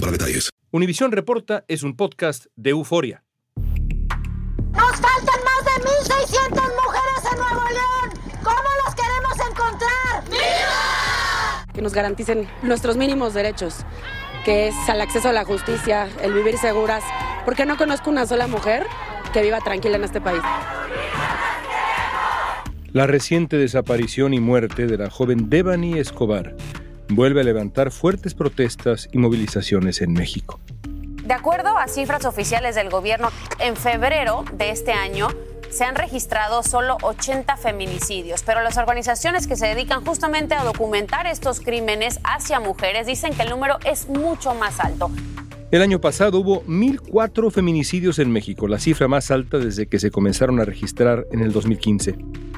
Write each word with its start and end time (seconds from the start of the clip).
para 0.00 0.12
detalles. 0.12 0.50
Univisión 0.70 1.12
Reporta 1.12 1.64
es 1.68 1.82
un 1.82 1.96
podcast 1.96 2.46
de 2.56 2.70
euforia. 2.70 3.24
Nos 3.56 4.92
faltan 4.92 5.40
más 5.44 5.64
de 5.64 5.70
1.600 5.84 6.50
mujeres 6.50 7.32
en 7.32 7.38
Nuevo 7.38 7.64
León. 7.70 8.10
¿Cómo 8.42 8.68
las 8.84 8.94
queremos 8.94 9.50
encontrar? 9.50 10.24
¡Viva! 10.30 11.66
Que 11.72 11.82
nos 11.82 11.94
garanticen 11.94 12.48
nuestros 12.62 12.96
mínimos 12.96 13.34
derechos, 13.34 13.76
que 14.44 14.68
es 14.68 14.74
el 14.88 15.00
acceso 15.00 15.28
a 15.28 15.32
la 15.32 15.44
justicia, 15.44 16.08
el 16.22 16.32
vivir 16.32 16.58
seguras, 16.58 17.04
porque 17.44 17.66
no 17.66 17.76
conozco 17.76 18.10
una 18.10 18.26
sola 18.26 18.46
mujer 18.46 18.86
que 19.32 19.42
viva 19.42 19.60
tranquila 19.60 19.96
en 19.96 20.04
este 20.04 20.20
país. 20.20 20.42
La 22.92 23.06
reciente 23.06 23.56
desaparición 23.58 24.32
y 24.32 24.40
muerte 24.40 24.86
de 24.86 24.96
la 24.96 25.10
joven 25.10 25.50
Devani 25.50 25.98
Escobar 25.98 26.56
vuelve 27.08 27.40
a 27.40 27.44
levantar 27.44 27.90
fuertes 27.90 28.34
protestas 28.34 29.08
y 29.12 29.18
movilizaciones 29.18 30.00
en 30.02 30.12
México. 30.12 30.60
De 31.24 31.34
acuerdo 31.34 31.76
a 31.76 31.88
cifras 31.88 32.24
oficiales 32.24 32.74
del 32.74 32.88
gobierno, 32.88 33.30
en 33.58 33.76
febrero 33.76 34.44
de 34.54 34.70
este 34.70 34.92
año 34.92 35.28
se 35.70 35.84
han 35.84 35.94
registrado 35.94 36.62
solo 36.62 36.96
80 37.02 37.56
feminicidios, 37.58 38.42
pero 38.42 38.62
las 38.62 38.78
organizaciones 38.78 39.46
que 39.46 39.56
se 39.56 39.66
dedican 39.66 40.04
justamente 40.04 40.54
a 40.54 40.64
documentar 40.64 41.26
estos 41.26 41.60
crímenes 41.60 42.20
hacia 42.24 42.60
mujeres 42.60 43.06
dicen 43.06 43.34
que 43.34 43.42
el 43.42 43.50
número 43.50 43.78
es 43.84 44.08
mucho 44.08 44.54
más 44.54 44.80
alto. 44.80 45.10
El 45.70 45.82
año 45.82 46.00
pasado 46.00 46.38
hubo 46.38 46.64
1.004 46.64 47.50
feminicidios 47.50 48.18
en 48.18 48.30
México, 48.32 48.68
la 48.68 48.78
cifra 48.78 49.06
más 49.06 49.30
alta 49.30 49.58
desde 49.58 49.86
que 49.86 49.98
se 49.98 50.10
comenzaron 50.10 50.60
a 50.60 50.64
registrar 50.64 51.26
en 51.30 51.42
el 51.42 51.52
2015. 51.52 52.16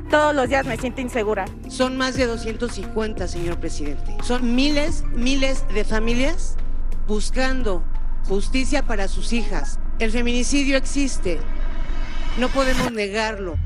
Todos 0.09 0.33
los 0.33 0.49
días 0.49 0.65
me 0.65 0.77
siento 0.77 1.01
insegura. 1.01 1.47
Son 1.69 1.97
más 1.97 2.17
de 2.17 2.27
250, 2.27 3.27
señor 3.27 3.59
presidente. 3.59 4.17
Son 4.23 4.55
miles, 4.55 5.03
miles 5.13 5.65
de 5.75 5.85
familias 5.85 6.57
buscando 7.09 7.83
justicia 8.29 8.87
para 8.87 9.09
sus 9.09 9.33
hijas. 9.33 9.81
El 9.99 10.13
feminicidio 10.13 10.77
existe. 10.77 11.41
No 12.39 12.49
podemos 12.49 12.93
negarlo. 12.93 13.57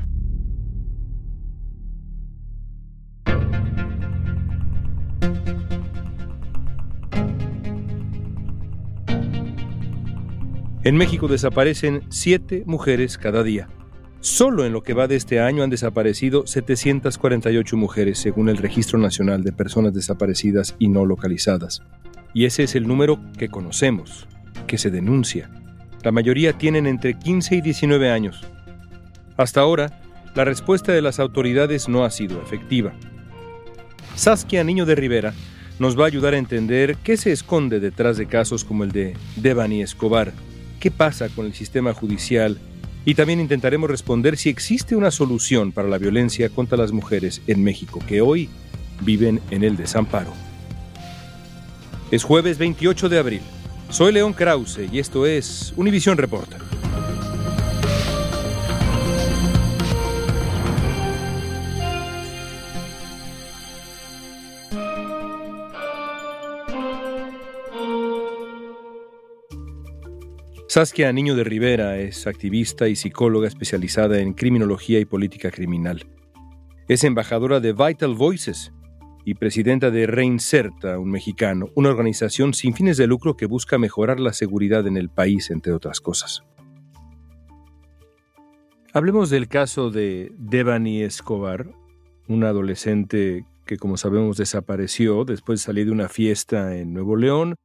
En 10.85 10.97
México 10.97 11.27
desaparecen 11.27 12.03
siete 12.09 12.61
mujeres 12.67 13.17
cada 13.17 13.41
día. 13.41 13.67
Solo 14.19 14.65
en 14.65 14.71
lo 14.71 14.83
que 14.83 14.93
va 14.93 15.07
de 15.07 15.15
este 15.15 15.39
año 15.39 15.63
han 15.63 15.71
desaparecido 15.71 16.45
748 16.45 17.75
mujeres, 17.75 18.19
según 18.19 18.49
el 18.49 18.57
Registro 18.57 18.99
Nacional 18.99 19.43
de 19.43 19.51
Personas 19.51 19.95
Desaparecidas 19.95 20.75
y 20.77 20.89
No 20.89 21.03
Localizadas. 21.07 21.81
Y 22.35 22.45
ese 22.45 22.61
es 22.61 22.75
el 22.75 22.87
número 22.87 23.19
que 23.35 23.49
conocemos, 23.49 24.27
que 24.67 24.77
se 24.77 24.91
denuncia. 24.91 25.49
La 26.03 26.11
mayoría 26.11 26.53
tienen 26.53 26.85
entre 26.85 27.17
15 27.17 27.55
y 27.55 27.61
19 27.61 28.11
años. 28.11 28.45
Hasta 29.37 29.61
ahora, 29.61 30.01
la 30.35 30.45
respuesta 30.45 30.91
de 30.91 31.01
las 31.01 31.19
autoridades 31.19 31.89
no 31.89 32.05
ha 32.05 32.11
sido 32.11 32.39
efectiva. 32.43 32.93
Saskia 34.13 34.63
Niño 34.63 34.85
de 34.85 34.93
Rivera 34.93 35.33
nos 35.79 35.99
va 35.99 36.03
a 36.03 36.07
ayudar 36.07 36.35
a 36.35 36.37
entender 36.37 36.97
qué 36.97 37.17
se 37.17 37.31
esconde 37.31 37.79
detrás 37.79 38.17
de 38.17 38.27
casos 38.27 38.63
como 38.63 38.83
el 38.83 38.91
de 38.91 39.17
Devani 39.35 39.81
Escobar, 39.81 40.31
qué 40.85 40.91
pasa 40.91 41.29
con 41.29 41.47
el 41.47 41.55
sistema 41.55 41.95
judicial 41.95 42.59
y 43.05 43.15
también 43.15 43.39
intentaremos 43.39 43.89
responder 43.89 44.37
si 44.37 44.49
existe 44.49 44.95
una 44.95 45.09
solución 45.09 45.71
para 45.71 45.87
la 45.87 45.97
violencia 45.97 46.47
contra 46.49 46.77
las 46.77 46.91
mujeres 46.91 47.41
en 47.47 47.63
México 47.63 47.99
que 48.07 48.21
hoy 48.21 48.51
viven 49.01 49.41
en 49.49 49.63
el 49.63 49.77
desamparo. 49.77 50.31
Es 52.11 52.23
jueves 52.23 52.59
28 52.59 53.09
de 53.09 53.17
abril. 53.17 53.41
Soy 53.89 54.13
León 54.13 54.33
Krause 54.33 54.81
y 54.91 54.99
esto 54.99 55.25
es 55.25 55.73
Univisión 55.75 56.19
Reporta. 56.19 56.59
Saskia 70.75 71.13
Niño 71.13 71.37
de 71.37 71.45
Rivera 71.45 71.99
es 71.99 72.27
activista 72.27 72.89
y 72.89 72.97
psicóloga 72.97 73.47
especializada 73.47 74.19
en 74.19 74.33
criminología 74.33 74.99
y 74.99 75.05
política 75.05 75.49
criminal. 75.49 76.05
Es 76.89 77.05
embajadora 77.05 77.61
de 77.61 77.71
Vital 77.71 78.13
Voices 78.13 78.73
y 79.23 79.35
presidenta 79.35 79.89
de 79.89 80.05
Reinserta, 80.05 80.99
un 80.99 81.11
mexicano, 81.11 81.69
una 81.75 81.91
organización 81.91 82.53
sin 82.53 82.73
fines 82.73 82.97
de 82.97 83.07
lucro 83.07 83.37
que 83.37 83.45
busca 83.45 83.77
mejorar 83.77 84.19
la 84.19 84.33
seguridad 84.33 84.85
en 84.85 84.97
el 84.97 85.07
país, 85.07 85.49
entre 85.49 85.71
otras 85.71 86.01
cosas. 86.01 86.43
Hablemos 88.91 89.29
del 89.29 89.47
caso 89.47 89.91
de 89.91 90.33
Devani 90.37 91.03
Escobar, 91.03 91.69
una 92.27 92.49
adolescente 92.49 93.45
que, 93.65 93.77
como 93.77 93.95
sabemos, 93.95 94.35
desapareció 94.35 95.23
después 95.23 95.61
de 95.61 95.67
salir 95.67 95.85
de 95.85 95.93
una 95.93 96.09
fiesta 96.09 96.75
en 96.75 96.93
Nuevo 96.93 97.15
León 97.15 97.55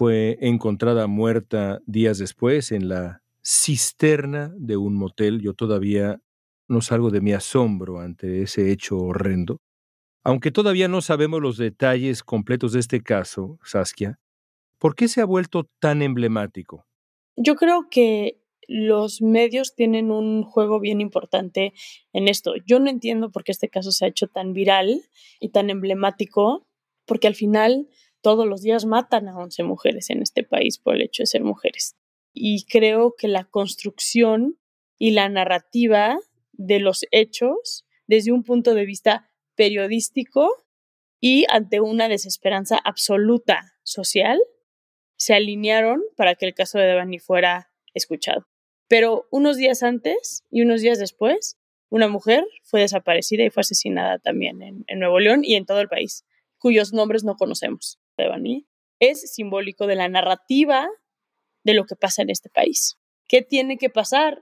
fue 0.00 0.38
encontrada 0.40 1.06
muerta 1.08 1.82
días 1.84 2.16
después 2.16 2.72
en 2.72 2.88
la 2.88 3.20
cisterna 3.44 4.50
de 4.56 4.78
un 4.78 4.94
motel. 4.94 5.42
Yo 5.42 5.52
todavía 5.52 6.22
no 6.68 6.80
salgo 6.80 7.10
de 7.10 7.20
mi 7.20 7.34
asombro 7.34 8.00
ante 8.00 8.40
ese 8.40 8.72
hecho 8.72 8.96
horrendo. 8.96 9.58
Aunque 10.24 10.52
todavía 10.52 10.88
no 10.88 11.02
sabemos 11.02 11.42
los 11.42 11.58
detalles 11.58 12.22
completos 12.22 12.72
de 12.72 12.80
este 12.80 13.02
caso, 13.02 13.58
Saskia, 13.62 14.18
¿por 14.78 14.94
qué 14.94 15.06
se 15.06 15.20
ha 15.20 15.26
vuelto 15.26 15.68
tan 15.80 16.00
emblemático? 16.00 16.86
Yo 17.36 17.54
creo 17.56 17.88
que 17.90 18.40
los 18.68 19.20
medios 19.20 19.74
tienen 19.74 20.10
un 20.10 20.44
juego 20.44 20.80
bien 20.80 21.02
importante 21.02 21.74
en 22.14 22.26
esto. 22.26 22.54
Yo 22.64 22.80
no 22.80 22.88
entiendo 22.88 23.30
por 23.30 23.44
qué 23.44 23.52
este 23.52 23.68
caso 23.68 23.92
se 23.92 24.06
ha 24.06 24.08
hecho 24.08 24.28
tan 24.28 24.54
viral 24.54 25.02
y 25.40 25.50
tan 25.50 25.68
emblemático, 25.68 26.66
porque 27.04 27.26
al 27.26 27.34
final 27.34 27.86
todos 28.22 28.46
los 28.46 28.62
días 28.62 28.84
matan 28.84 29.28
a 29.28 29.36
11 29.36 29.62
mujeres 29.62 30.10
en 30.10 30.22
este 30.22 30.44
país 30.44 30.78
por 30.78 30.94
el 30.94 31.02
hecho 31.02 31.22
de 31.22 31.26
ser 31.26 31.42
mujeres. 31.42 31.96
Y 32.32 32.64
creo 32.66 33.14
que 33.16 33.28
la 33.28 33.44
construcción 33.44 34.58
y 34.98 35.12
la 35.12 35.28
narrativa 35.28 36.18
de 36.52 36.78
los 36.78 37.04
hechos 37.10 37.86
desde 38.06 38.32
un 38.32 38.42
punto 38.42 38.74
de 38.74 38.84
vista 38.84 39.30
periodístico 39.54 40.64
y 41.20 41.44
ante 41.48 41.80
una 41.80 42.08
desesperanza 42.08 42.78
absoluta 42.82 43.74
social, 43.82 44.40
se 45.16 45.34
alinearon 45.34 46.02
para 46.16 46.34
que 46.34 46.46
el 46.46 46.54
caso 46.54 46.78
de 46.78 46.86
Devani 46.86 47.18
fuera 47.18 47.70
escuchado. 47.94 48.48
Pero 48.88 49.28
unos 49.30 49.56
días 49.56 49.82
antes 49.82 50.44
y 50.50 50.62
unos 50.62 50.80
días 50.80 50.98
después, 50.98 51.58
una 51.88 52.08
mujer 52.08 52.44
fue 52.62 52.80
desaparecida 52.80 53.44
y 53.44 53.50
fue 53.50 53.60
asesinada 53.60 54.18
también 54.18 54.62
en, 54.62 54.84
en 54.86 54.98
Nuevo 54.98 55.20
León 55.20 55.44
y 55.44 55.54
en 55.54 55.66
todo 55.66 55.80
el 55.80 55.88
país, 55.88 56.24
cuyos 56.58 56.92
nombres 56.92 57.22
no 57.22 57.36
conocemos 57.36 58.00
es 59.00 59.32
simbólico 59.32 59.86
de 59.86 59.96
la 59.96 60.08
narrativa 60.08 60.88
de 61.64 61.74
lo 61.74 61.84
que 61.84 61.96
pasa 61.96 62.22
en 62.22 62.30
este 62.30 62.50
país. 62.50 62.98
¿Qué 63.26 63.42
tiene 63.42 63.78
que 63.78 63.90
pasar 63.90 64.40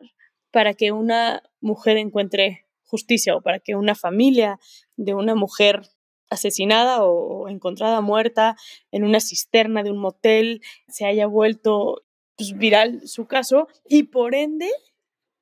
para 0.50 0.74
que 0.74 0.92
una 0.92 1.42
mujer 1.60 1.96
encuentre 1.96 2.66
justicia 2.84 3.36
o 3.36 3.42
para 3.42 3.60
que 3.60 3.76
una 3.76 3.94
familia 3.94 4.58
de 4.96 5.14
una 5.14 5.34
mujer 5.34 5.82
asesinada 6.30 7.04
o 7.04 7.48
encontrada 7.48 8.00
muerta 8.00 8.56
en 8.90 9.04
una 9.04 9.20
cisterna 9.20 9.82
de 9.82 9.90
un 9.90 9.98
motel 9.98 10.60
se 10.88 11.06
haya 11.06 11.26
vuelto 11.26 12.04
pues, 12.36 12.56
viral 12.56 13.06
su 13.06 13.26
caso 13.26 13.68
y 13.88 14.04
por 14.04 14.34
ende 14.34 14.70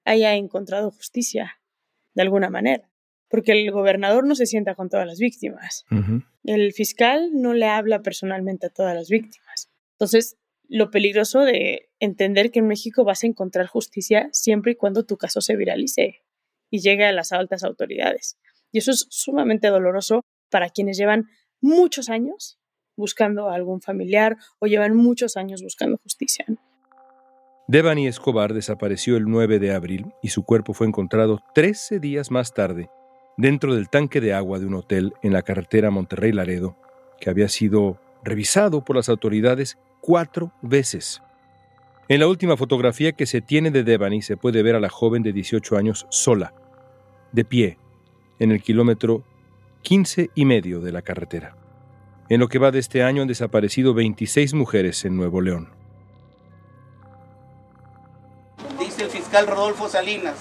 haya 0.04 0.34
encontrado 0.34 0.90
justicia 0.90 1.60
de 2.14 2.22
alguna 2.22 2.50
manera? 2.50 2.90
porque 3.28 3.52
el 3.52 3.70
gobernador 3.70 4.26
no 4.26 4.34
se 4.34 4.46
sienta 4.46 4.74
con 4.74 4.88
todas 4.88 5.06
las 5.06 5.18
víctimas. 5.18 5.84
El 6.46 6.72
fiscal 6.72 7.30
no 7.32 7.54
le 7.54 7.66
habla 7.66 8.02
personalmente 8.02 8.66
a 8.66 8.70
todas 8.70 8.94
las 8.94 9.08
víctimas. 9.08 9.68
Entonces, 9.94 10.38
lo 10.68 10.92
peligroso 10.92 11.40
de 11.40 11.90
entender 11.98 12.52
que 12.52 12.60
en 12.60 12.68
México 12.68 13.04
vas 13.04 13.24
a 13.24 13.26
encontrar 13.26 13.66
justicia 13.66 14.28
siempre 14.30 14.72
y 14.72 14.76
cuando 14.76 15.04
tu 15.04 15.16
caso 15.16 15.40
se 15.40 15.56
viralice 15.56 16.22
y 16.70 16.78
llegue 16.78 17.04
a 17.04 17.10
las 17.10 17.32
altas 17.32 17.64
autoridades. 17.64 18.38
Y 18.70 18.78
eso 18.78 18.92
es 18.92 19.06
sumamente 19.10 19.68
doloroso 19.68 20.22
para 20.48 20.70
quienes 20.70 20.96
llevan 20.96 21.26
muchos 21.60 22.08
años 22.08 22.60
buscando 22.96 23.48
a 23.48 23.56
algún 23.56 23.80
familiar 23.80 24.36
o 24.60 24.66
llevan 24.66 24.96
muchos 24.96 25.36
años 25.36 25.62
buscando 25.62 25.98
justicia. 25.98 26.46
Devani 27.66 28.06
Escobar 28.06 28.54
desapareció 28.54 29.16
el 29.16 29.24
9 29.24 29.58
de 29.58 29.74
abril 29.74 30.12
y 30.22 30.28
su 30.28 30.44
cuerpo 30.44 30.74
fue 30.74 30.86
encontrado 30.86 31.40
13 31.54 31.98
días 31.98 32.30
más 32.30 32.54
tarde 32.54 32.88
dentro 33.36 33.74
del 33.74 33.88
tanque 33.88 34.20
de 34.20 34.34
agua 34.34 34.58
de 34.58 34.66
un 34.66 34.74
hotel 34.74 35.14
en 35.22 35.32
la 35.32 35.42
carretera 35.42 35.90
Monterrey-Laredo, 35.90 36.76
que 37.20 37.30
había 37.30 37.48
sido 37.48 37.98
revisado 38.22 38.84
por 38.84 38.96
las 38.96 39.08
autoridades 39.08 39.78
cuatro 40.00 40.52
veces. 40.62 41.22
En 42.08 42.20
la 42.20 42.28
última 42.28 42.56
fotografía 42.56 43.12
que 43.12 43.26
se 43.26 43.40
tiene 43.40 43.70
de 43.70 43.82
Devani 43.82 44.22
se 44.22 44.36
puede 44.36 44.62
ver 44.62 44.76
a 44.76 44.80
la 44.80 44.88
joven 44.88 45.22
de 45.22 45.32
18 45.32 45.76
años 45.76 46.06
sola, 46.08 46.54
de 47.32 47.44
pie, 47.44 47.78
en 48.38 48.52
el 48.52 48.62
kilómetro 48.62 49.24
15 49.82 50.30
y 50.34 50.44
medio 50.44 50.80
de 50.80 50.92
la 50.92 51.02
carretera. 51.02 51.56
En 52.28 52.40
lo 52.40 52.48
que 52.48 52.58
va 52.58 52.70
de 52.70 52.78
este 52.78 53.02
año 53.02 53.22
han 53.22 53.28
desaparecido 53.28 53.94
26 53.94 54.54
mujeres 54.54 55.04
en 55.04 55.16
Nuevo 55.16 55.40
León. 55.40 55.70
Dice 58.78 59.04
el 59.04 59.10
fiscal 59.10 59.46
Rodolfo 59.46 59.88
Salinas 59.88 60.34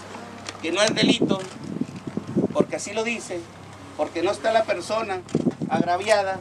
que 0.61 0.71
no 0.71 0.81
es 0.81 0.95
delito, 0.95 1.39
porque 2.55 2.77
así 2.77 2.91
lo 2.91 3.03
dice, 3.03 3.39
porque 3.97 4.23
no 4.23 4.31
está 4.31 4.51
la 4.51 4.63
persona 4.63 5.21
agraviada 5.69 6.39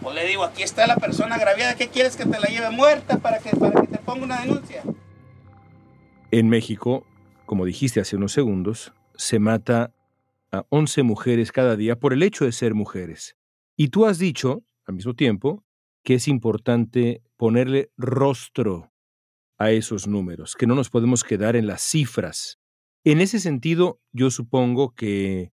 pues 0.00 0.14
le 0.14 0.26
digo, 0.26 0.44
aquí 0.44 0.62
está 0.62 0.86
la 0.86 0.96
persona 0.96 1.34
agraviada, 1.34 1.74
¿qué 1.74 1.88
quieres 1.88 2.16
que 2.16 2.24
te 2.24 2.38
la 2.38 2.48
lleve 2.48 2.70
muerta 2.70 3.18
para 3.18 3.40
que, 3.40 3.50
para 3.56 3.80
que 3.80 3.88
te 3.88 3.98
ponga 3.98 4.24
una 4.24 4.40
denuncia? 4.40 4.82
En 6.30 6.48
México, 6.48 7.04
como 7.46 7.64
dijiste 7.64 8.00
hace 8.00 8.16
unos 8.16 8.32
segundos, 8.32 8.92
se 9.16 9.38
mata 9.38 9.92
a 10.52 10.64
11 10.68 11.02
mujeres 11.02 11.50
cada 11.50 11.76
día 11.76 11.98
por 11.98 12.12
el 12.12 12.22
hecho 12.22 12.44
de 12.44 12.52
ser 12.52 12.74
mujeres. 12.74 13.36
Y 13.76 13.88
tú 13.88 14.06
has 14.06 14.18
dicho, 14.18 14.62
al 14.86 14.94
mismo 14.94 15.14
tiempo, 15.14 15.64
que 16.04 16.14
es 16.14 16.28
importante 16.28 17.22
ponerle 17.36 17.90
rostro 17.96 18.92
a 19.58 19.72
esos 19.72 20.06
números, 20.06 20.54
que 20.54 20.66
no 20.66 20.76
nos 20.76 20.90
podemos 20.90 21.24
quedar 21.24 21.56
en 21.56 21.66
las 21.66 21.82
cifras. 21.82 22.60
En 23.04 23.20
ese 23.20 23.40
sentido, 23.40 24.00
yo 24.12 24.30
supongo 24.30 24.94
que 24.94 25.52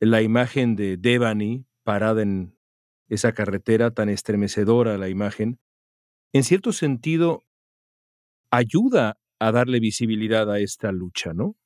la 0.00 0.22
imagen 0.22 0.76
de 0.76 0.96
Devani 0.96 1.66
parada 1.82 2.22
en 2.22 2.56
esa 3.08 3.32
carretera 3.32 3.92
tan 3.92 4.08
estremecedora 4.08 4.98
la 4.98 5.08
imagen, 5.08 5.58
en 6.32 6.42
cierto 6.42 6.72
sentido 6.72 7.42
ayuda 8.50 9.18
a 9.38 9.52
darle 9.52 9.80
visibilidad 9.80 10.50
a 10.50 10.58
esta 10.60 10.92
lucha, 10.92 11.32
¿no? 11.32 11.56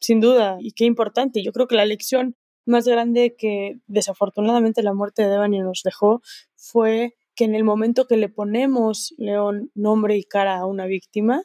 Sin 0.00 0.20
duda, 0.20 0.58
y 0.60 0.72
qué 0.72 0.84
importante. 0.84 1.42
Yo 1.42 1.52
creo 1.52 1.66
que 1.66 1.76
la 1.76 1.86
lección 1.86 2.36
más 2.66 2.86
grande 2.86 3.34
que 3.36 3.80
desafortunadamente 3.86 4.82
la 4.82 4.94
muerte 4.94 5.22
de 5.22 5.30
Devani 5.30 5.60
nos 5.60 5.82
dejó 5.82 6.20
fue 6.54 7.14
que 7.34 7.44
en 7.44 7.54
el 7.54 7.64
momento 7.64 8.06
que 8.06 8.16
le 8.16 8.28
ponemos, 8.28 9.14
León, 9.18 9.70
nombre 9.74 10.16
y 10.16 10.24
cara 10.24 10.58
a 10.58 10.66
una 10.66 10.86
víctima, 10.86 11.42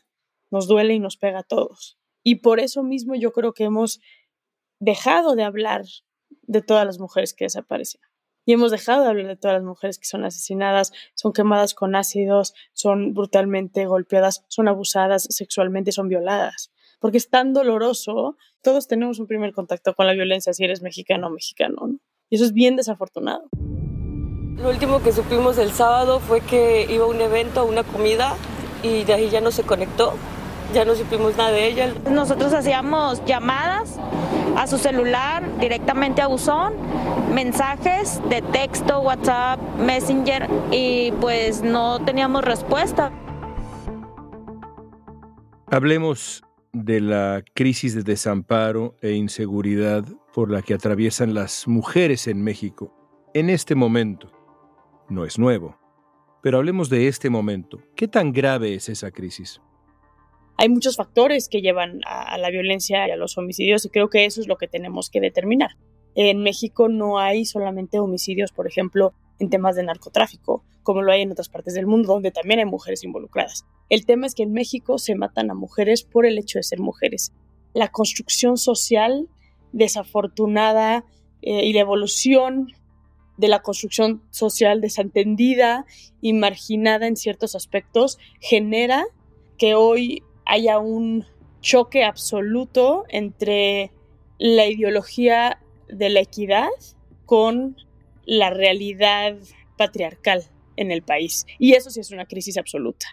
nos 0.49 0.67
duele 0.67 0.93
y 0.93 0.99
nos 0.99 1.17
pega 1.17 1.39
a 1.39 1.43
todos. 1.43 2.00
Y 2.23 2.35
por 2.35 2.59
eso 2.59 2.83
mismo 2.83 3.15
yo 3.15 3.31
creo 3.31 3.53
que 3.53 3.65
hemos 3.65 3.99
dejado 4.79 5.35
de 5.35 5.43
hablar 5.43 5.83
de 6.43 6.61
todas 6.61 6.85
las 6.85 6.99
mujeres 6.99 7.33
que 7.33 7.45
desaparecen 7.45 8.01
y 8.45 8.53
hemos 8.53 8.71
dejado 8.71 9.03
de 9.03 9.09
hablar 9.09 9.27
de 9.27 9.35
todas 9.35 9.55
las 9.55 9.63
mujeres 9.63 9.99
que 9.99 10.05
son 10.05 10.25
asesinadas, 10.25 10.91
son 11.13 11.33
quemadas 11.33 11.73
con 11.73 11.95
ácidos, 11.95 12.53
son 12.73 13.13
brutalmente 13.13 13.85
golpeadas, 13.85 14.45
son 14.47 14.67
abusadas 14.67 15.27
sexualmente, 15.29 15.91
son 15.91 16.07
violadas. 16.07 16.71
Porque 16.99 17.17
es 17.17 17.29
tan 17.29 17.53
doloroso, 17.53 18.37
todos 18.61 18.87
tenemos 18.87 19.19
un 19.19 19.27
primer 19.27 19.53
contacto 19.53 19.93
con 19.93 20.07
la 20.07 20.13
violencia 20.13 20.53
si 20.53 20.63
eres 20.63 20.81
mexicano 20.81 21.27
o 21.27 21.29
mexicano, 21.29 21.99
Y 22.29 22.35
eso 22.35 22.45
es 22.45 22.53
bien 22.53 22.75
desafortunado. 22.75 23.43
Lo 24.55 24.69
último 24.69 25.01
que 25.01 25.11
supimos 25.11 25.57
el 25.57 25.71
sábado 25.71 26.19
fue 26.19 26.41
que 26.41 26.85
iba 26.89 27.05
a 27.05 27.07
un 27.07 27.21
evento, 27.21 27.61
a 27.61 27.63
una 27.63 27.83
comida, 27.83 28.35
y 28.83 29.03
de 29.03 29.13
ahí 29.13 29.29
ya 29.29 29.41
no 29.41 29.51
se 29.51 29.63
conectó 29.63 30.13
ya 30.73 30.85
no 30.85 30.95
supimos 30.95 31.37
nada 31.37 31.51
de 31.51 31.67
ella. 31.67 31.93
Nosotros 32.09 32.53
hacíamos 32.53 33.23
llamadas 33.25 33.99
a 34.55 34.67
su 34.67 34.77
celular 34.77 35.43
directamente 35.59 36.21
a 36.21 36.27
buzón, 36.27 36.73
mensajes 37.33 38.21
de 38.29 38.41
texto, 38.41 39.01
WhatsApp, 39.01 39.59
Messenger 39.77 40.47
y 40.71 41.11
pues 41.19 41.61
no 41.61 42.03
teníamos 42.03 42.43
respuesta. 42.43 43.11
Hablemos 45.67 46.43
de 46.73 47.01
la 47.01 47.43
crisis 47.53 47.95
de 47.95 48.03
desamparo 48.03 48.95
e 49.01 49.11
inseguridad 49.11 50.05
por 50.33 50.51
la 50.51 50.61
que 50.61 50.73
atraviesan 50.73 51.33
las 51.33 51.67
mujeres 51.67 52.27
en 52.27 52.43
México 52.43 52.93
en 53.33 53.49
este 53.49 53.75
momento. 53.75 54.31
No 55.09 55.25
es 55.25 55.37
nuevo, 55.37 55.77
pero 56.41 56.57
hablemos 56.57 56.89
de 56.89 57.07
este 57.07 57.29
momento. 57.29 57.79
¿Qué 57.95 58.07
tan 58.07 58.31
grave 58.31 58.75
es 58.75 58.89
esa 58.89 59.11
crisis? 59.11 59.61
Hay 60.61 60.69
muchos 60.69 60.95
factores 60.95 61.49
que 61.49 61.63
llevan 61.63 62.01
a, 62.05 62.37
la 62.37 62.51
violencia 62.51 63.07
y 63.07 63.11
a 63.11 63.15
los 63.15 63.35
homicidios 63.35 63.83
y 63.83 63.89
creo 63.89 64.11
que 64.11 64.25
eso 64.25 64.39
es 64.39 64.47
lo 64.47 64.57
que 64.57 64.67
tenemos 64.67 65.09
que 65.09 65.19
determinar. 65.19 65.71
En 66.13 66.43
México 66.43 66.87
no 66.87 67.17
hay 67.17 67.45
solamente 67.45 67.97
homicidios, 67.97 68.51
por 68.51 68.67
ejemplo, 68.67 69.15
en 69.39 69.49
temas 69.49 69.75
de 69.75 69.81
narcotráfico, 69.81 70.63
como 70.83 71.01
lo 71.01 71.11
hay 71.11 71.23
en 71.23 71.31
otras 71.31 71.49
partes 71.49 71.73
del 71.73 71.87
mundo, 71.87 72.13
donde 72.13 72.29
también 72.29 72.59
hay 72.59 72.65
mujeres 72.65 73.03
involucradas. 73.03 73.65
El 73.89 74.05
tema 74.05 74.27
es 74.27 74.35
que 74.35 74.43
en 74.43 74.53
México 74.53 74.99
se 74.99 75.15
matan 75.15 75.49
a 75.49 75.55
mujeres 75.55 76.03
por 76.03 76.27
el 76.27 76.37
hecho 76.37 76.59
de 76.59 76.63
ser 76.63 76.79
mujeres. 76.79 77.33
La 77.73 77.87
construcción 77.87 78.57
social 78.57 79.29
desafortunada 79.71 81.05
eh, 81.41 81.65
y 81.65 81.73
la 81.73 81.79
evolución 81.79 82.67
de 83.37 83.47
la 83.47 83.63
construcción 83.63 84.21
social 84.29 84.79
desentendida 84.79 85.87
y 86.21 86.33
marginada 86.33 87.07
en 87.07 87.15
ciertos 87.15 87.55
aspectos 87.55 88.19
genera 88.39 89.05
que 89.57 89.73
hoy 89.73 90.21
haya 90.51 90.79
un 90.79 91.25
choque 91.61 92.03
absoluto 92.03 93.05
entre 93.07 93.91
la 94.37 94.67
ideología 94.67 95.61
de 95.87 96.09
la 96.09 96.19
equidad 96.19 96.67
con 97.25 97.77
la 98.25 98.49
realidad 98.49 99.37
patriarcal 99.77 100.43
en 100.75 100.91
el 100.91 101.03
país. 101.03 101.45
Y 101.57 101.73
eso 101.73 101.89
sí 101.89 102.01
es 102.01 102.11
una 102.11 102.25
crisis 102.25 102.57
absoluta. 102.57 103.05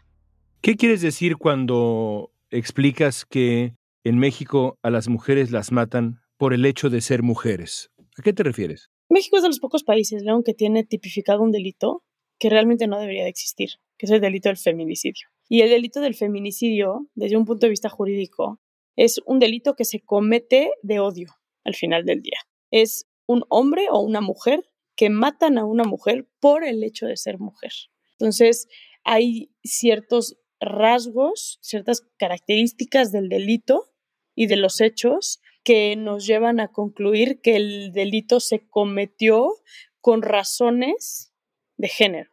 ¿Qué 0.62 0.76
quieres 0.76 1.00
decir 1.00 1.36
cuando 1.36 2.32
explicas 2.50 3.24
que 3.24 3.76
en 4.02 4.18
México 4.18 4.76
a 4.82 4.90
las 4.90 5.06
mujeres 5.06 5.52
las 5.52 5.70
matan 5.70 6.20
por 6.38 6.54
el 6.54 6.66
hecho 6.66 6.90
de 6.90 7.00
ser 7.00 7.22
mujeres? 7.22 7.92
¿A 8.18 8.22
qué 8.22 8.32
te 8.32 8.42
refieres? 8.42 8.90
México 9.08 9.36
es 9.36 9.44
de 9.44 9.48
los 9.48 9.60
pocos 9.60 9.84
países, 9.84 10.24
León, 10.24 10.42
que 10.42 10.54
tiene 10.54 10.82
tipificado 10.82 11.42
un 11.42 11.52
delito 11.52 12.02
que 12.40 12.50
realmente 12.50 12.88
no 12.88 12.98
debería 12.98 13.22
de 13.22 13.30
existir, 13.30 13.70
que 13.96 14.06
es 14.06 14.12
el 14.12 14.20
delito 14.20 14.48
del 14.48 14.58
feminicidio. 14.58 15.28
Y 15.48 15.62
el 15.62 15.70
delito 15.70 16.00
del 16.00 16.14
feminicidio, 16.14 17.08
desde 17.14 17.36
un 17.36 17.44
punto 17.44 17.66
de 17.66 17.70
vista 17.70 17.88
jurídico, 17.88 18.60
es 18.96 19.20
un 19.24 19.38
delito 19.38 19.74
que 19.74 19.84
se 19.84 20.00
comete 20.00 20.72
de 20.82 21.00
odio 21.00 21.34
al 21.64 21.74
final 21.74 22.04
del 22.04 22.20
día. 22.20 22.38
Es 22.70 23.06
un 23.26 23.44
hombre 23.48 23.86
o 23.90 24.00
una 24.00 24.20
mujer 24.20 24.64
que 24.96 25.10
matan 25.10 25.58
a 25.58 25.64
una 25.64 25.84
mujer 25.84 26.28
por 26.40 26.64
el 26.64 26.82
hecho 26.82 27.06
de 27.06 27.16
ser 27.16 27.38
mujer. 27.38 27.72
Entonces, 28.18 28.68
hay 29.04 29.52
ciertos 29.62 30.36
rasgos, 30.60 31.58
ciertas 31.62 32.02
características 32.16 33.12
del 33.12 33.28
delito 33.28 33.92
y 34.34 34.48
de 34.48 34.56
los 34.56 34.80
hechos 34.80 35.40
que 35.62 35.96
nos 35.96 36.26
llevan 36.26 36.60
a 36.60 36.68
concluir 36.68 37.40
que 37.40 37.56
el 37.56 37.92
delito 37.92 38.40
se 38.40 38.66
cometió 38.68 39.52
con 40.00 40.22
razones 40.22 41.32
de 41.76 41.88
género. 41.88 42.30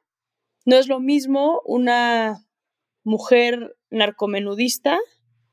No 0.65 0.77
es 0.77 0.87
lo 0.87 0.99
mismo 0.99 1.61
una 1.65 2.47
mujer 3.05 3.77
narcomenudista 3.91 4.99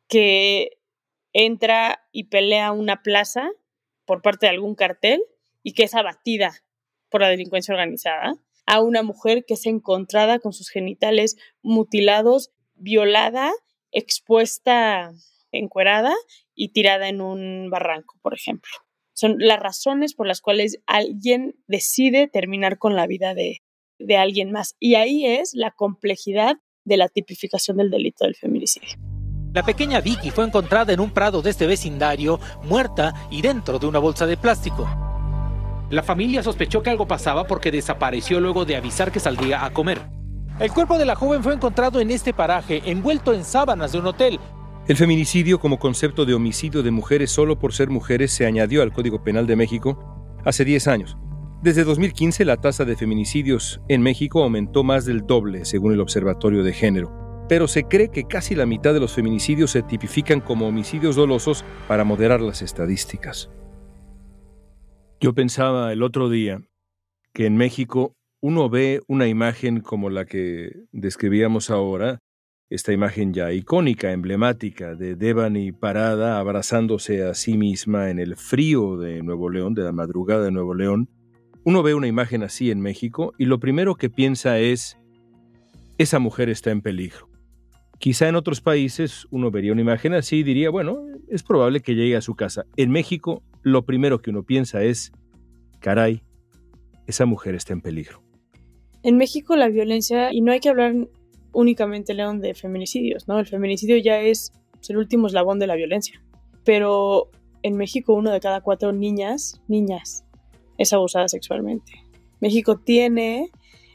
que 0.09 0.78
entra 1.32 2.04
y 2.11 2.25
pelea 2.25 2.73
una 2.73 3.02
plaza 3.02 3.50
por 4.04 4.23
parte 4.23 4.47
de 4.47 4.50
algún 4.50 4.75
cartel 4.75 5.23
y 5.62 5.75
que 5.75 5.85
es 5.85 5.94
abatida 5.94 6.52
por 7.09 7.21
la 7.21 7.28
delincuencia 7.28 7.75
organizada, 7.75 8.35
a 8.66 8.80
una 8.80 9.02
mujer 9.02 9.44
que 9.47 9.54
es 9.54 9.66
encontrada 9.66 10.38
con 10.38 10.52
sus 10.52 10.71
genitales 10.71 11.37
mutilados, 11.62 12.50
violada, 12.75 13.52
expuesta, 13.92 15.12
encuerada 15.52 16.14
y 16.54 16.71
tirada 16.71 17.09
en 17.09 17.21
un 17.21 17.68
barranco, 17.71 18.18
por 18.23 18.35
ejemplo. 18.35 18.73
Son 19.12 19.37
las 19.38 19.61
razones 19.61 20.14
por 20.14 20.26
las 20.26 20.40
cuales 20.40 20.80
alguien 20.87 21.54
decide 21.66 22.28
terminar 22.28 22.78
con 22.78 22.97
la 22.97 23.06
vida 23.06 23.35
de, 23.35 23.62
de 23.99 24.16
alguien 24.16 24.50
más. 24.50 24.75
Y 24.80 24.94
ahí 24.94 25.26
es 25.26 25.52
la 25.52 25.71
complejidad 25.71 26.56
de 26.85 26.97
la 26.97 27.09
tipificación 27.09 27.77
del 27.77 27.91
delito 27.91 28.25
del 28.25 28.35
feminicidio. 28.35 28.97
La 29.55 29.62
pequeña 29.62 30.01
Vicky 30.01 30.31
fue 30.31 30.47
encontrada 30.47 30.93
en 30.93 31.01
un 31.01 31.11
prado 31.11 31.43
de 31.43 31.51
este 31.51 31.67
vecindario, 31.67 32.41
muerta 32.62 33.12
y 33.31 33.43
dentro 33.43 33.79
de 33.79 33.87
una 33.87 33.99
bolsa 33.99 34.27
de 34.27 34.39
plástico. 34.39 34.89
La 35.91 36.03
familia 36.03 36.43
sospechó 36.43 36.83
que 36.83 36.89
algo 36.89 37.07
pasaba 37.07 37.47
porque 37.47 37.71
desapareció 37.71 38.41
luego 38.41 38.65
de 38.65 38.77
avisar 38.77 39.12
que 39.12 39.21
saldría 39.21 39.62
a 39.62 39.71
comer. 39.71 40.01
El 40.59 40.73
cuerpo 40.73 40.97
de 40.97 41.05
la 41.05 41.17
joven 41.17 41.43
fue 41.43 41.53
encontrado 41.53 42.01
en 42.01 42.11
este 42.11 42.33
paraje, 42.33 42.81
envuelto 42.87 43.35
en 43.35 43.45
sábanas 43.45 43.93
de 43.93 43.99
un 43.99 44.07
hotel. 44.07 44.41
El 44.89 44.97
feminicidio 44.97 45.61
como 45.61 45.79
concepto 45.79 46.25
de 46.25 46.35
homicidio 46.35 46.83
de 46.83 46.91
mujeres 46.91 47.31
solo 47.31 47.59
por 47.59 47.75
ser 47.75 47.91
mujeres 47.91 48.33
se 48.33 48.47
añadió 48.47 48.83
al 48.83 48.93
Código 48.93 49.23
Penal 49.23 49.47
de 49.47 49.57
México 49.57 49.99
hace 50.45 50.65
10 50.65 50.89
años. 50.89 51.17
Desde 51.62 51.85
2015 51.85 52.45
la 52.45 52.57
tasa 52.57 52.85
de 52.85 52.97
feminicidios 52.97 53.81
en 53.87 54.02
México 54.02 54.42
aumentó 54.42 54.83
más 54.83 55.04
del 55.04 55.25
doble, 55.28 55.64
según 55.64 55.92
el 55.92 56.00
Observatorio 56.00 56.64
de 56.64 56.73
Género. 56.73 57.47
Pero 57.49 57.69
se 57.69 57.85
cree 57.85 58.09
que 58.09 58.25
casi 58.25 58.57
la 58.57 58.66
mitad 58.66 58.92
de 58.92 58.99
los 58.99 59.14
feminicidios 59.14 59.71
se 59.71 59.83
tipifican 59.83 60.40
como 60.40 60.66
homicidios 60.66 61.14
dolosos 61.14 61.64
para 61.87 62.02
moderar 62.02 62.40
las 62.40 62.62
estadísticas. 62.62 63.49
Yo 65.21 65.35
pensaba 65.35 65.92
el 65.92 66.02
otro 66.02 66.28
día 66.28 66.61
que 67.33 67.47
en 67.47 67.57
México 67.57 68.16
uno 68.40 68.69
ve 68.69 69.00
una 69.07 69.28
imagen 69.28 69.83
como 69.83 70.11
la 70.11 70.25
que 70.25 70.73
describíamos 70.90 71.71
ahora, 71.71 72.19
esta 72.71 72.92
imagen 72.92 73.33
ya 73.35 73.52
icónica, 73.52 74.11
emblemática 74.11 74.97
de 74.97 75.14
Devani 75.14 75.71
parada 75.71 76.40
abrazándose 76.40 77.23
a 77.23 77.35
sí 77.35 77.57
misma 77.57 78.11
en 78.11 78.19
el 78.19 78.35
frío 78.35 78.97
de 78.97 79.23
Nuevo 79.23 79.49
León, 79.49 79.75
de 79.75 79.85
la 79.85 79.92
madrugada 79.92 80.47
de 80.47 80.50
Nuevo 80.50 80.75
León, 80.75 81.09
uno 81.64 81.83
ve 81.83 81.95
una 81.95 82.09
imagen 82.09 82.42
así 82.42 82.71
en 82.71 82.81
México 82.81 83.35
y 83.38 83.45
lo 83.45 83.61
primero 83.61 83.95
que 83.95 84.11
piensa 84.11 84.59
es, 84.59 84.99
esa 85.99 86.19
mujer 86.19 86.49
está 86.49 86.71
en 86.71 86.83
peligro. 86.83 87.28
Quizá 87.99 88.28
en 88.28 88.35
otros 88.35 88.61
países 88.61 89.26
uno 89.31 89.50
vería 89.52 89.73
una 89.73 89.83
imagen 89.83 90.12
así 90.14 90.38
y 90.38 90.42
diría, 90.42 90.71
bueno, 90.71 91.04
es 91.28 91.45
probable 91.45 91.81
que 91.81 91.95
llegue 91.95 92.16
a 92.16 92.21
su 92.21 92.35
casa. 92.35 92.64
En 92.76 92.90
México, 92.90 93.42
lo 93.62 93.85
primero 93.85 94.21
que 94.21 94.31
uno 94.31 94.42
piensa 94.42 94.83
es, 94.83 95.12
caray, 95.78 96.23
esa 97.07 97.26
mujer 97.26 97.54
está 97.54 97.73
en 97.73 97.81
peligro. 97.81 98.23
En 99.04 99.16
México 99.16 99.54
la 99.54 99.69
violencia, 99.69 100.33
y 100.33 100.40
no 100.40 100.50
hay 100.50 100.59
que 100.59 100.69
hablar 100.69 100.95
únicamente, 101.52 102.14
León, 102.14 102.40
de 102.40 102.54
feminicidios, 102.54 103.28
¿no? 103.28 103.38
El 103.38 103.47
feminicidio 103.47 103.97
ya 103.99 104.21
es 104.21 104.52
el 104.88 104.97
último 104.97 105.28
eslabón 105.28 105.61
de 105.61 105.69
la 105.69 105.76
violencia. 105.76 106.21
Pero 106.64 107.31
en 107.62 107.76
México 107.76 108.14
uno 108.14 108.33
de 108.33 108.40
cada 108.40 108.62
cuatro 108.62 108.92
niñas, 108.92 109.61
niñas, 109.69 110.25
es 110.79 110.93
abusada 110.93 111.29
sexualmente. 111.29 111.93
México 112.41 112.79
tiene 112.79 113.50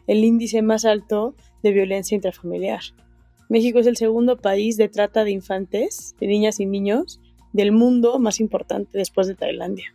el 0.08 0.24
índice 0.24 0.62
más 0.62 0.86
alto 0.86 1.36
de 1.64 1.72
violencia 1.72 2.16
intrafamiliar. 2.16 2.82
México 3.50 3.80
es 3.80 3.88
el 3.88 3.98
segundo 3.98 4.38
país 4.38 4.78
de 4.78 4.90
trata 4.90 5.24
de 5.24 5.32
infantes, 5.32 6.16
de 6.20 6.28
niñas 6.28 6.60
y 6.60 6.66
niños, 6.66 7.20
del 7.54 7.72
mundo 7.72 8.20
más 8.20 8.40
importante 8.40 8.98
después 8.98 9.28
de 9.28 9.36
Tailandia. 9.36 9.94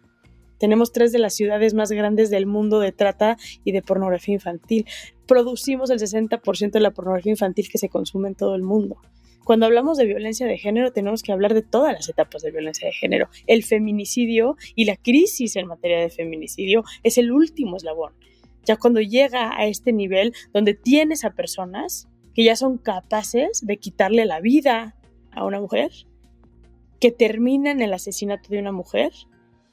Tenemos 0.59 0.93
tres 0.93 1.13
de 1.13 1.19
las 1.19 1.35
ciudades 1.35 1.75
más 1.75 1.91
grandes 1.91 2.31
del 2.31 2.47
mundo 2.47 2.79
de 2.79 2.93
trata 2.93 3.37
y 3.65 3.73
de 3.73 3.83
pornografía 3.83 4.35
infantil. 4.35 4.87
Producimos 5.27 5.91
el 5.91 5.99
60% 5.99 6.71
de 6.71 6.81
la 6.81 6.93
pornografía 6.93 7.33
infantil 7.33 7.69
que 7.69 7.79
se 7.79 7.89
consume 7.89 8.29
en 8.29 8.37
todo 8.37 8.55
el 8.55 8.63
mundo. 8.63 8.99
Cuando 9.45 9.67
hablamos 9.67 9.99
de 9.99 10.07
violencia 10.07 10.47
de 10.47 10.59
género, 10.59 10.93
tenemos 10.93 11.23
que 11.23 11.33
hablar 11.33 11.55
de 11.55 11.63
todas 11.63 11.93
las 11.93 12.09
etapas 12.09 12.43
de 12.43 12.51
violencia 12.51 12.87
de 12.87 12.93
género. 12.93 13.29
El 13.47 13.65
feminicidio 13.65 14.57
y 14.75 14.85
la 14.85 14.97
crisis 14.97 15.57
en 15.57 15.67
materia 15.67 16.01
de 16.01 16.11
feminicidio 16.11 16.85
es 17.03 17.19
el 17.19 17.33
último 17.33 17.77
eslabón. 17.77 18.13
Ya 18.65 18.77
cuando 18.77 19.01
llega 19.01 19.57
a 19.57 19.67
este 19.67 19.93
nivel 19.93 20.33
donde 20.53 20.75
tienes 20.75 21.25
a 21.25 21.31
personas 21.31 22.09
que 22.35 22.45
ya 22.45 22.57
son 22.57 22.79
capaces 22.79 23.67
de 23.67 23.77
quitarle 23.79 24.25
la 24.25 24.41
vida 24.41 24.97
a 25.33 25.45
una 25.45 25.61
mujer, 25.61 25.91
que 27.01 27.11
terminan 27.11 27.83
el 27.83 27.93
asesinato 27.93 28.49
de 28.49 28.61
una 28.61 28.71
mujer, 28.71 29.13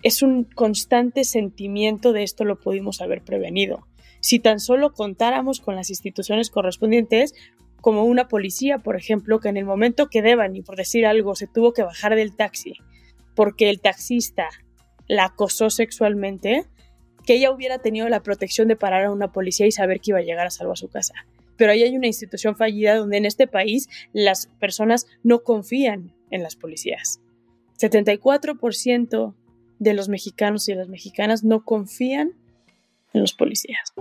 es 0.02 0.24
un 0.24 0.46
constante 0.46 1.24
sentimiento 1.24 2.12
de 2.12 2.24
esto 2.24 2.44
lo 2.44 2.60
pudimos 2.60 3.02
haber 3.02 3.22
prevenido. 3.22 3.86
Si 4.22 4.40
tan 4.40 4.60
solo 4.60 4.94
contáramos 4.94 5.62
con 5.62 5.76
las 5.76 5.90
instituciones 5.90 6.50
correspondientes, 6.50 7.36
como 7.82 8.04
una 8.04 8.28
policía, 8.28 8.80
por 8.80 8.96
ejemplo, 8.96 9.40
que 9.40 9.50
en 9.50 9.58
el 9.58 9.66
momento 9.66 10.08
que 10.08 10.22
deban 10.22 10.56
y 10.56 10.62
por 10.62 10.76
decir 10.76 11.06
algo 11.06 11.36
se 11.36 11.48
tuvo 11.48 11.74
que 11.74 11.84
bajar 11.84 12.16
del 12.16 12.36
taxi 12.36 12.76
porque 13.40 13.70
el 13.70 13.80
taxista 13.80 14.50
la 15.08 15.24
acosó 15.24 15.70
sexualmente, 15.70 16.66
que 17.26 17.36
ella 17.36 17.52
hubiera 17.52 17.80
tenido 17.80 18.10
la 18.10 18.22
protección 18.22 18.68
de 18.68 18.76
parar 18.76 19.06
a 19.06 19.12
una 19.12 19.32
policía 19.32 19.66
y 19.66 19.72
saber 19.72 20.02
que 20.02 20.12
iba 20.12 20.20
a 20.20 20.24
llegar 20.24 20.46
a 20.46 20.50
salvo 20.50 20.74
a 20.74 20.76
su 20.76 20.90
casa. 20.90 21.14
Pero 21.56 21.72
ahí 21.72 21.84
hay 21.84 21.96
una 21.96 22.08
institución 22.08 22.58
fallida 22.58 22.98
donde 22.98 23.16
en 23.16 23.26
este 23.26 23.48
país 23.48 23.88
las 24.12 24.48
personas 24.60 25.08
no 25.24 25.40
confían 25.40 26.14
en 26.32 26.44
las 26.44 26.58
policías. 26.58 27.22
74% 27.80 29.34
de 29.80 29.94
los 29.94 30.10
mexicanos 30.10 30.68
y 30.68 30.76
las 30.76 30.90
mexicanas 30.90 31.46
no 31.46 31.64
confían 31.64 32.34
en 33.14 33.22
los 33.22 33.34
policías 33.34 33.94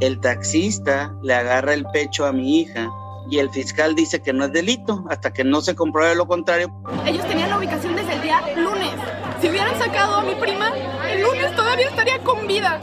el 0.00 0.20
taxista 0.20 1.14
le 1.22 1.34
agarra 1.34 1.74
el 1.74 1.86
pecho 1.86 2.26
a 2.26 2.32
mi 2.32 2.60
hija 2.60 2.90
y 3.30 3.38
el 3.38 3.50
fiscal 3.50 3.94
dice 3.94 4.20
que 4.20 4.32
no 4.32 4.44
es 4.44 4.52
delito 4.52 5.04
hasta 5.08 5.32
que 5.32 5.42
no 5.42 5.60
se 5.60 5.74
compruebe 5.74 6.14
lo 6.14 6.26
contrario. 6.26 6.70
Ellos 7.04 7.26
tenían 7.26 7.50
la 7.50 7.58
ubicación 7.58 7.96
desde 7.96 8.12
el 8.14 8.22
día 8.22 8.40
lunes. 8.56 8.92
Si 9.40 9.48
hubieran 9.48 9.76
sacado 9.78 10.16
a 10.16 10.22
mi 10.22 10.34
prima, 10.34 10.70
el 11.10 11.22
lunes 11.22 11.54
todavía 11.56 11.88
estaría 11.88 12.18
con 12.22 12.46
vida. 12.46 12.80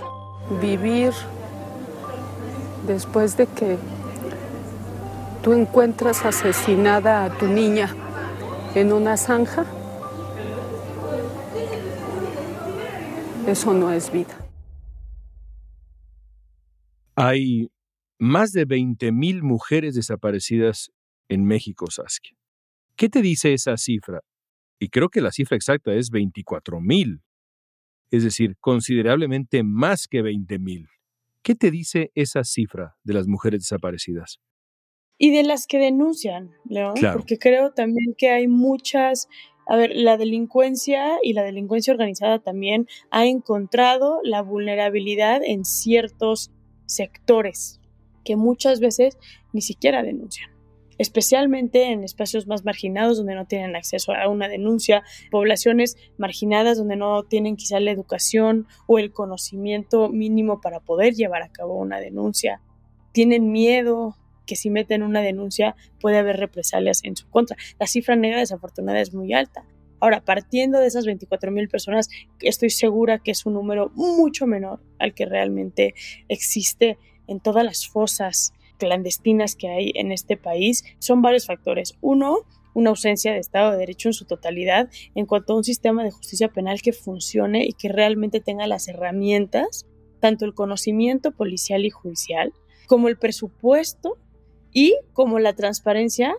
Vivir 0.62 1.14
después 2.86 3.38
de 3.38 3.48
que 3.48 3.78
tú 5.42 5.54
encuentras 5.54 6.26
asesinada 6.26 7.26
a 7.26 7.38
tu 7.38 7.48
niña 7.48 7.96
en 8.76 8.92
una 8.92 9.18
zanja, 9.18 9.66
eso 13.48 13.74
no 13.74 13.92
es 13.92 14.12
vida. 14.12 14.43
Hay 17.16 17.70
más 18.20 18.52
de 18.52 18.66
20.000 18.66 19.42
mujeres 19.42 19.96
desaparecidas 19.96 20.92
en 21.30 21.46
México, 21.46 21.90
Saskia. 21.90 22.38
¿Qué 22.96 23.10
te 23.10 23.22
dice 23.22 23.54
esa 23.54 23.78
cifra? 23.78 24.22
Y 24.80 24.90
creo 24.90 25.10
que 25.10 25.22
la 25.22 25.32
cifra 25.32 25.56
exacta 25.56 25.94
es 25.94 26.12
24.000, 26.12 27.22
es 28.12 28.24
decir, 28.24 28.56
considerablemente 28.60 29.64
más 29.64 30.08
que 30.08 30.22
20.000. 30.22 30.88
¿Qué 31.42 31.56
te 31.56 31.72
dice 31.72 32.12
esa 32.16 32.44
cifra 32.44 32.96
de 33.04 33.14
las 33.14 33.28
mujeres 33.28 33.62
desaparecidas? 33.62 34.40
Y 35.18 35.32
de 35.32 35.44
las 35.44 35.68
que 35.68 35.78
denuncian, 35.78 36.52
León, 36.66 36.96
porque 37.14 37.38
creo 37.38 37.72
también 37.72 38.16
que 38.18 38.30
hay 38.30 38.48
muchas 38.48 39.28
a 39.66 39.78
ver, 39.78 39.92
la 39.96 40.18
delincuencia 40.18 41.20
y 41.24 41.34
la 41.34 41.44
delincuencia 41.44 41.94
organizada 41.94 42.40
también 42.40 42.88
ha 43.12 43.26
encontrado 43.26 44.20
la 44.24 44.42
vulnerabilidad 44.42 45.42
en 45.44 45.64
ciertos 45.64 46.52
sectores 46.86 47.80
que 48.24 48.36
muchas 48.36 48.80
veces 48.80 49.18
ni 49.52 49.62
siquiera 49.62 50.04
denuncian 50.04 50.54
especialmente 50.98 51.92
en 51.92 52.04
espacios 52.04 52.48
más 52.48 52.66
marginados 52.66 53.18
donde 53.18 53.36
no 53.36 53.46
tienen 53.46 53.76
acceso 53.76 54.14
a 54.14 54.28
una 54.28 54.48
denuncia, 54.48 55.04
poblaciones 55.32 55.98
marginadas 56.18 56.78
donde 56.78 56.96
no 56.96 57.24
tienen 57.24 57.56
quizá 57.56 57.80
la 57.80 57.92
educación 57.92 58.68
o 58.88 59.00
el 59.00 59.12
conocimiento 59.12 60.10
mínimo 60.10 60.62
para 60.62 60.80
poder 60.80 61.14
llevar 61.14 61.42
a 61.42 61.52
cabo 61.52 61.76
una 61.76 62.00
denuncia. 62.00 62.62
Tienen 63.12 63.52
miedo 63.52 64.18
que 64.46 64.56
si 64.56 64.70
meten 64.70 65.04
una 65.04 65.22
denuncia 65.22 65.76
puede 66.00 66.18
haber 66.18 66.38
represalias 66.38 67.04
en 67.04 67.16
su 67.16 67.30
contra. 67.30 67.58
La 67.80 67.88
cifra 67.88 68.16
negra 68.16 68.40
desafortunada 68.40 69.00
es 69.00 69.14
muy 69.14 69.34
alta. 69.34 69.66
Ahora, 70.04 70.20
partiendo 70.20 70.80
de 70.80 70.88
esas 70.88 71.06
24 71.06 71.50
mil 71.50 71.70
personas, 71.70 72.10
estoy 72.42 72.70
segura 72.70 73.20
que 73.20 73.32
es 73.32 73.46
un 73.46 73.54
número 73.54 73.90
mucho 73.96 74.46
menor 74.46 74.82
al 75.00 75.14
que 75.14 75.26
realmente 75.26 75.96
existe 76.28 76.98
en 77.28 77.40
todas 77.40 77.64
las 77.64 77.88
fosas 77.88 78.52
clandestinas 78.80 79.56
que 79.56 79.70
hay 79.70 79.94
en 79.96 80.12
este 80.12 80.36
país. 80.36 80.84
Son 81.00 81.22
varios 81.22 81.46
factores. 81.46 81.96
Uno, 82.02 82.40
una 82.74 82.90
ausencia 82.90 83.32
de 83.32 83.40
Estado 83.40 83.72
de 83.72 83.78
Derecho 83.78 84.10
en 84.10 84.14
su 84.14 84.26
totalidad 84.26 84.90
en 85.16 85.26
cuanto 85.26 85.54
a 85.54 85.56
un 85.56 85.64
sistema 85.64 86.04
de 86.04 86.12
justicia 86.12 86.50
penal 86.50 86.82
que 86.82 86.92
funcione 86.92 87.64
y 87.64 87.72
que 87.72 87.88
realmente 87.88 88.42
tenga 88.42 88.68
las 88.68 88.90
herramientas, 88.90 89.86
tanto 90.20 90.44
el 90.44 90.54
conocimiento 90.54 91.32
policial 91.32 91.86
y 91.86 91.92
judicial, 91.92 92.52
como 92.88 93.08
el 93.08 93.18
presupuesto 93.18 94.18
y 94.74 94.98
como 95.14 95.40
la 95.40 95.54
transparencia 95.54 96.36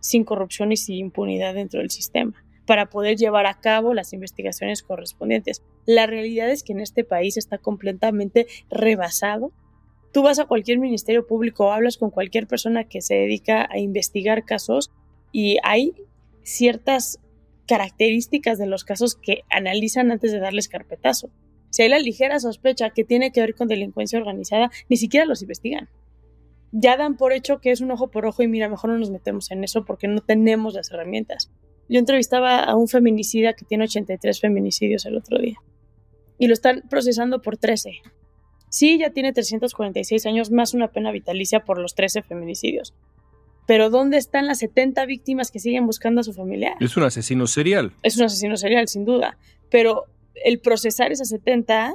sin 0.00 0.24
corrupción 0.24 0.72
y 0.72 0.78
sin 0.78 0.96
impunidad 0.96 1.52
dentro 1.52 1.80
del 1.80 1.90
sistema 1.90 2.41
para 2.66 2.90
poder 2.90 3.16
llevar 3.16 3.46
a 3.46 3.60
cabo 3.60 3.94
las 3.94 4.12
investigaciones 4.12 4.82
correspondientes. 4.82 5.62
La 5.86 6.06
realidad 6.06 6.50
es 6.50 6.62
que 6.62 6.72
en 6.72 6.80
este 6.80 7.04
país 7.04 7.36
está 7.36 7.58
completamente 7.58 8.46
rebasado. 8.70 9.52
Tú 10.12 10.22
vas 10.22 10.38
a 10.38 10.44
cualquier 10.44 10.78
ministerio 10.78 11.26
público 11.26 11.72
hablas 11.72 11.96
con 11.96 12.10
cualquier 12.10 12.46
persona 12.46 12.84
que 12.84 13.00
se 13.00 13.14
dedica 13.14 13.68
a 13.70 13.78
investigar 13.78 14.44
casos 14.44 14.90
y 15.32 15.56
hay 15.62 15.94
ciertas 16.42 17.18
características 17.66 18.58
de 18.58 18.66
los 18.66 18.84
casos 18.84 19.14
que 19.14 19.44
analizan 19.50 20.10
antes 20.10 20.32
de 20.32 20.40
darles 20.40 20.68
carpetazo. 20.68 21.30
Si 21.70 21.82
hay 21.82 21.88
la 21.88 21.98
ligera 21.98 22.38
sospecha 22.38 22.90
que 22.90 23.04
tiene 23.04 23.32
que 23.32 23.40
ver 23.40 23.54
con 23.54 23.68
delincuencia 23.68 24.18
organizada, 24.18 24.70
ni 24.90 24.98
siquiera 24.98 25.24
los 25.24 25.40
investigan. 25.40 25.88
Ya 26.70 26.96
dan 26.96 27.16
por 27.16 27.32
hecho 27.32 27.60
que 27.60 27.70
es 27.70 27.80
un 27.80 27.90
ojo 27.90 28.10
por 28.10 28.26
ojo 28.26 28.42
y 28.42 28.48
mira, 28.48 28.68
mejor 28.68 28.90
no 28.90 28.98
nos 28.98 29.10
metemos 29.10 29.50
en 29.50 29.64
eso 29.64 29.84
porque 29.84 30.08
no 30.08 30.20
tenemos 30.20 30.74
las 30.74 30.90
herramientas. 30.90 31.50
Yo 31.92 31.98
entrevistaba 31.98 32.60
a 32.60 32.74
un 32.74 32.88
feminicida 32.88 33.52
que 33.52 33.66
tiene 33.66 33.84
83 33.84 34.40
feminicidios 34.40 35.04
el 35.04 35.14
otro 35.14 35.38
día 35.38 35.58
y 36.38 36.46
lo 36.46 36.54
están 36.54 36.84
procesando 36.88 37.42
por 37.42 37.58
13. 37.58 38.00
Sí, 38.70 38.98
ya 38.98 39.10
tiene 39.10 39.34
346 39.34 40.24
años 40.24 40.50
más 40.50 40.72
una 40.72 40.88
pena 40.88 41.12
vitalicia 41.12 41.66
por 41.66 41.78
los 41.78 41.94
13 41.94 42.22
feminicidios. 42.22 42.94
Pero 43.66 43.90
¿dónde 43.90 44.16
están 44.16 44.46
las 44.46 44.60
70 44.60 45.04
víctimas 45.04 45.50
que 45.50 45.58
siguen 45.58 45.84
buscando 45.84 46.22
a 46.22 46.24
su 46.24 46.32
familiar? 46.32 46.76
Es 46.80 46.96
un 46.96 47.02
asesino 47.02 47.46
serial. 47.46 47.92
Es 48.02 48.16
un 48.16 48.24
asesino 48.24 48.56
serial, 48.56 48.88
sin 48.88 49.04
duda. 49.04 49.36
Pero 49.70 50.06
el 50.46 50.60
procesar 50.60 51.12
esas 51.12 51.28
70 51.28 51.94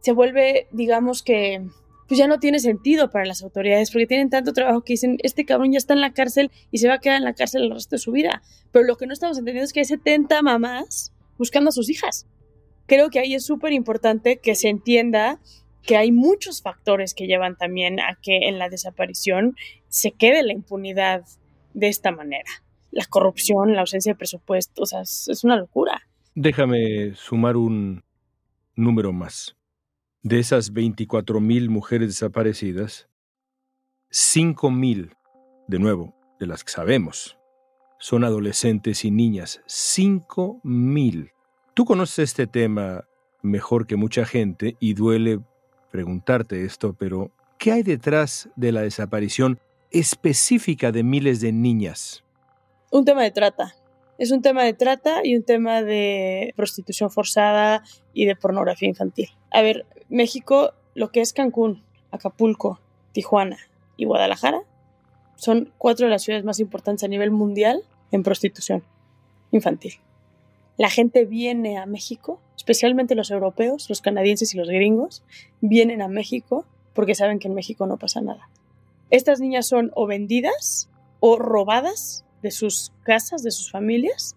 se 0.00 0.12
vuelve, 0.12 0.68
digamos 0.70 1.22
que, 1.22 1.62
pues 2.10 2.18
ya 2.18 2.26
no 2.26 2.40
tiene 2.40 2.58
sentido 2.58 3.08
para 3.08 3.24
las 3.24 3.40
autoridades 3.40 3.92
porque 3.92 4.08
tienen 4.08 4.30
tanto 4.30 4.52
trabajo 4.52 4.82
que 4.82 4.94
dicen, 4.94 5.18
este 5.22 5.44
cabrón 5.44 5.70
ya 5.70 5.78
está 5.78 5.94
en 5.94 6.00
la 6.00 6.12
cárcel 6.12 6.50
y 6.72 6.78
se 6.78 6.88
va 6.88 6.94
a 6.94 6.98
quedar 6.98 7.18
en 7.18 7.22
la 7.22 7.34
cárcel 7.34 7.62
el 7.62 7.70
resto 7.70 7.94
de 7.94 8.00
su 8.00 8.10
vida. 8.10 8.42
Pero 8.72 8.84
lo 8.84 8.96
que 8.96 9.06
no 9.06 9.12
estamos 9.12 9.38
entendiendo 9.38 9.64
es 9.64 9.72
que 9.72 9.78
hay 9.78 9.84
70 9.84 10.42
mamás 10.42 11.14
buscando 11.38 11.68
a 11.68 11.72
sus 11.72 11.88
hijas. 11.88 12.26
Creo 12.86 13.10
que 13.10 13.20
ahí 13.20 13.34
es 13.34 13.46
súper 13.46 13.72
importante 13.72 14.38
que 14.38 14.56
se 14.56 14.68
entienda 14.68 15.38
que 15.84 15.96
hay 15.96 16.10
muchos 16.10 16.62
factores 16.62 17.14
que 17.14 17.28
llevan 17.28 17.54
también 17.54 18.00
a 18.00 18.18
que 18.20 18.48
en 18.48 18.58
la 18.58 18.68
desaparición 18.68 19.54
se 19.86 20.10
quede 20.10 20.42
la 20.42 20.52
impunidad 20.52 21.22
de 21.74 21.86
esta 21.86 22.10
manera. 22.10 22.50
La 22.90 23.04
corrupción, 23.04 23.74
la 23.74 23.82
ausencia 23.82 24.14
de 24.14 24.18
presupuesto, 24.18 24.82
o 24.82 24.86
sea, 24.86 25.02
es 25.02 25.44
una 25.44 25.54
locura. 25.54 26.02
Déjame 26.34 27.14
sumar 27.14 27.56
un 27.56 28.02
número 28.74 29.12
más. 29.12 29.54
De 30.22 30.38
esas 30.38 30.74
24 30.74 31.40
mil 31.40 31.70
mujeres 31.70 32.08
desaparecidas, 32.08 33.08
5 34.10 34.70
mil, 34.70 35.14
de 35.66 35.78
nuevo, 35.78 36.14
de 36.38 36.46
las 36.46 36.62
que 36.62 36.72
sabemos, 36.72 37.38
son 37.98 38.24
adolescentes 38.24 39.06
y 39.06 39.10
niñas. 39.10 39.62
5 39.64 40.60
mil. 40.62 41.30
Tú 41.72 41.86
conoces 41.86 42.18
este 42.18 42.46
tema 42.46 43.06
mejor 43.40 43.86
que 43.86 43.96
mucha 43.96 44.26
gente 44.26 44.76
y 44.78 44.92
duele 44.92 45.40
preguntarte 45.90 46.66
esto, 46.66 46.92
pero 46.92 47.30
¿qué 47.56 47.72
hay 47.72 47.82
detrás 47.82 48.50
de 48.56 48.72
la 48.72 48.82
desaparición 48.82 49.58
específica 49.90 50.92
de 50.92 51.02
miles 51.02 51.40
de 51.40 51.52
niñas? 51.52 52.24
Un 52.90 53.06
tema 53.06 53.22
de 53.22 53.30
trata. 53.30 53.74
Es 54.18 54.32
un 54.32 54.42
tema 54.42 54.64
de 54.64 54.74
trata 54.74 55.22
y 55.24 55.34
un 55.34 55.44
tema 55.44 55.82
de 55.82 56.52
prostitución 56.56 57.10
forzada 57.10 57.82
y 58.12 58.26
de 58.26 58.36
pornografía 58.36 58.90
infantil. 58.90 59.30
A 59.50 59.62
ver, 59.62 59.86
México, 60.08 60.72
lo 60.94 61.10
que 61.10 61.20
es 61.20 61.32
Cancún, 61.32 61.82
Acapulco, 62.10 62.80
Tijuana 63.12 63.58
y 63.96 64.04
Guadalajara, 64.04 64.62
son 65.36 65.72
cuatro 65.78 66.06
de 66.06 66.10
las 66.10 66.22
ciudades 66.22 66.44
más 66.44 66.60
importantes 66.60 67.04
a 67.04 67.08
nivel 67.08 67.30
mundial 67.30 67.82
en 68.12 68.22
prostitución 68.22 68.82
infantil. 69.52 69.94
La 70.76 70.90
gente 70.90 71.24
viene 71.24 71.78
a 71.78 71.86
México, 71.86 72.40
especialmente 72.56 73.14
los 73.14 73.30
europeos, 73.30 73.88
los 73.88 74.00
canadienses 74.00 74.54
y 74.54 74.58
los 74.58 74.68
gringos, 74.68 75.22
vienen 75.60 76.02
a 76.02 76.08
México 76.08 76.64
porque 76.94 77.14
saben 77.14 77.38
que 77.38 77.48
en 77.48 77.54
México 77.54 77.86
no 77.86 77.98
pasa 77.98 78.20
nada. 78.20 78.48
Estas 79.10 79.40
niñas 79.40 79.66
son 79.66 79.90
o 79.94 80.06
vendidas 80.06 80.88
o 81.20 81.36
robadas 81.36 82.24
de 82.42 82.50
sus 82.50 82.92
casas, 83.02 83.42
de 83.42 83.50
sus 83.50 83.70
familias, 83.70 84.36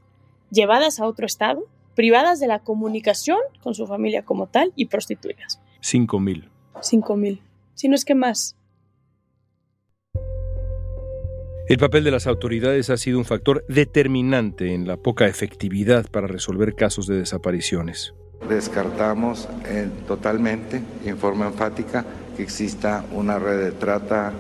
llevadas 0.52 1.00
a 1.00 1.08
otro 1.08 1.26
estado, 1.26 1.64
privadas 1.96 2.40
de 2.40 2.48
la 2.48 2.60
comunicación 2.60 3.38
con 3.62 3.76
su 3.76 3.88
familia 3.88 4.24
como 4.24 4.48
tal 4.48 4.74
y 4.76 4.86
prostituidas. 4.86 5.60
Cinco 5.82 6.20
mil. 6.20 6.50
Cinco 6.82 7.16
mil. 7.16 7.42
Si 7.76 7.88
no 7.88 7.96
es 7.96 8.06
que 8.06 8.16
más. 8.16 8.56
El 11.70 11.78
papel 11.78 12.04
de 12.04 12.12
las 12.12 12.28
autoridades 12.28 12.90
ha 12.90 12.98
sido 12.98 13.18
un 13.18 13.26
factor 13.26 13.66
determinante 13.70 14.74
en 14.74 14.86
la 14.86 14.98
poca 14.98 15.28
efectividad 15.28 16.10
para 16.12 16.28
resolver 16.28 16.76
casos 16.76 17.08
de 17.08 17.18
desapariciones. 17.18 18.14
Descartamos 18.50 19.48
eh, 19.66 19.90
totalmente, 20.06 20.82
en 21.06 21.18
forma 21.18 21.48
enfática, 21.48 22.06
que 22.36 22.44
exista 22.44 23.06
una 23.14 23.40
red 23.40 23.64
de 23.64 23.72
trata 23.72 24.34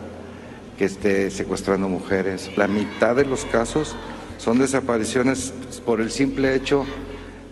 que 0.78 0.86
esté 0.86 1.32
secuestrando 1.32 1.88
mujeres. 1.88 2.52
La 2.58 2.68
mitad 2.68 3.16
de 3.16 3.26
los 3.26 3.46
casos 3.46 3.96
son 4.38 4.60
desapariciones 4.60 5.54
por 5.86 6.02
el 6.02 6.12
simple 6.12 6.56
hecho 6.56 6.86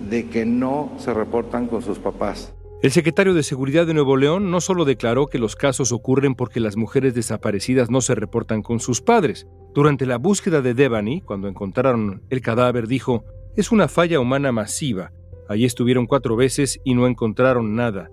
de 0.10 0.30
que 0.30 0.46
no 0.46 0.92
se 0.98 1.14
reportan 1.14 1.68
con 1.68 1.82
sus 1.82 2.00
papás. 2.00 2.54
El 2.82 2.92
secretario 2.92 3.36
de 3.36 3.44
Seguridad 3.44 3.86
de 3.86 3.94
Nuevo 3.94 4.18
León 4.18 4.50
no 4.50 4.60
solo 4.60 4.86
declaró 4.86 5.28
que 5.28 5.38
los 5.38 5.56
casos 5.56 5.92
ocurren 5.92 6.34
porque 6.34 6.60
las 6.60 6.78
mujeres 6.78 7.14
desaparecidas 7.14 7.92
no 7.92 8.02
se 8.02 8.16
reportan 8.16 8.64
con 8.64 8.80
sus 8.80 9.02
padres. 9.02 9.46
Durante 9.76 10.08
la 10.08 10.18
búsqueda 10.18 10.62
de 10.62 10.74
Devani, 10.74 11.22
cuando 11.22 11.48
encontraron 11.48 12.24
el 12.32 12.42
cadáver, 12.42 12.88
dijo, 12.88 13.24
es 13.56 13.72
una 13.72 13.88
falla 13.88 14.20
humana 14.20 14.52
masiva. 14.52 15.12
Allí 15.48 15.66
estuvieron 15.66 16.08
cuatro 16.08 16.36
veces 16.36 16.80
y 16.84 16.96
no 16.96 17.06
encontraron 17.06 17.76
nada. 17.76 18.10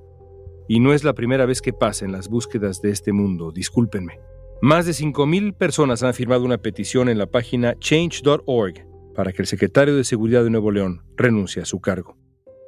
Y 0.69 0.81
no 0.81 0.93
es 0.93 1.03
la 1.03 1.15
primera 1.15 1.47
vez 1.47 1.63
que 1.63 1.73
pasa 1.73 2.05
en 2.05 2.13
las 2.13 2.29
búsquedas 2.29 2.83
de 2.83 2.91
este 2.91 3.13
mundo, 3.13 3.53
discúlpenme. 3.53 4.21
Más 4.61 4.85
de 4.85 4.93
5.000 4.93 5.55
personas 5.55 6.03
han 6.03 6.13
firmado 6.13 6.45
una 6.45 6.59
petición 6.59 7.09
en 7.09 7.17
la 7.17 7.27
página 7.27 7.75
change.org 7.79 8.88
para 9.19 9.33
que 9.33 9.43
el 9.43 9.49
secretario 9.49 9.97
de 9.97 10.05
Seguridad 10.05 10.45
de 10.45 10.51
Nuevo 10.51 10.71
León 10.71 11.03
renuncie 11.17 11.61
a 11.61 11.65
su 11.65 11.81
cargo. 11.81 12.17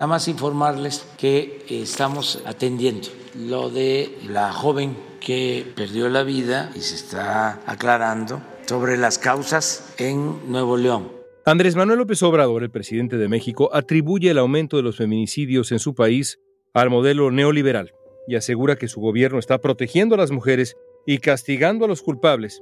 Nada 0.01 0.09
más 0.09 0.27
informarles 0.27 1.07
que 1.17 1.65
estamos 1.71 2.43
atendiendo 2.45 3.07
lo 3.39 3.71
de 3.71 4.19
la 4.29 4.53
joven 4.53 4.97
que 5.21 5.65
perdió 5.77 6.09
la 6.09 6.25
vida 6.25 6.73
y 6.75 6.81
se 6.81 6.97
está 6.97 7.61
aclarando 7.71 8.43
sobre 8.67 8.97
las 8.97 9.17
causas 9.21 9.95
en 9.99 10.51
Nuevo 10.51 10.77
León. 10.77 11.13
Andrés 11.47 11.77
Manuel 11.77 12.01
López 12.01 12.21
Obrador, 12.25 12.65
el 12.65 12.71
presidente 12.73 13.17
de 13.17 13.29
México, 13.29 13.71
atribuye 13.73 14.29
el 14.29 14.39
aumento 14.39 14.77
de 14.77 14.83
los 14.83 14.97
feminicidios 14.97 15.71
en 15.71 15.79
su 15.79 15.95
país 15.95 16.41
al 16.75 16.91
modelo 16.91 17.31
neoliberal 17.31 17.93
y 18.27 18.35
asegura 18.35 18.75
que 18.75 18.89
su 18.89 19.01
gobierno 19.01 19.39
está 19.39 19.61
protegiendo 19.61 20.17
a 20.17 20.19
las 20.19 20.33
mujeres 20.33 20.77
y 21.07 21.19
castigando 21.19 21.85
a 21.85 21.89
los 21.89 22.03
culpables, 22.03 22.61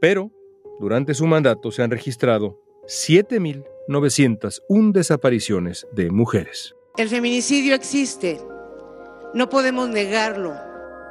pero 0.00 0.30
durante 0.80 1.12
su 1.12 1.26
mandato 1.26 1.70
se 1.70 1.82
han 1.82 1.90
registrado 1.90 2.62
7.901 2.86 4.92
desapariciones 4.92 5.86
de 5.92 6.10
mujeres. 6.10 6.74
El 6.96 7.08
feminicidio 7.08 7.74
existe, 7.74 8.40
no 9.34 9.48
podemos 9.48 9.88
negarlo. 9.88 10.54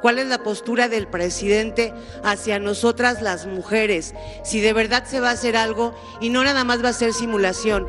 ¿Cuál 0.02 0.18
es 0.18 0.26
la 0.26 0.42
postura 0.42 0.88
del 0.88 1.08
presidente 1.08 1.92
hacia 2.22 2.58
nosotras 2.58 3.22
las 3.22 3.46
mujeres? 3.46 4.14
Si 4.44 4.60
de 4.60 4.72
verdad 4.72 5.04
se 5.04 5.20
va 5.20 5.30
a 5.30 5.32
hacer 5.32 5.56
algo 5.56 5.94
y 6.20 6.30
no 6.30 6.44
nada 6.44 6.64
más 6.64 6.84
va 6.84 6.90
a 6.90 6.92
ser 6.92 7.12
simulación. 7.12 7.86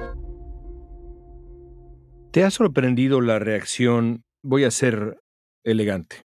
¿Te 2.32 2.44
ha 2.44 2.52
sorprendido 2.52 3.22
la 3.22 3.40
reacción, 3.40 4.24
voy 4.44 4.64
a 4.64 4.72
ser 4.72 5.20
elegante, 5.64 6.24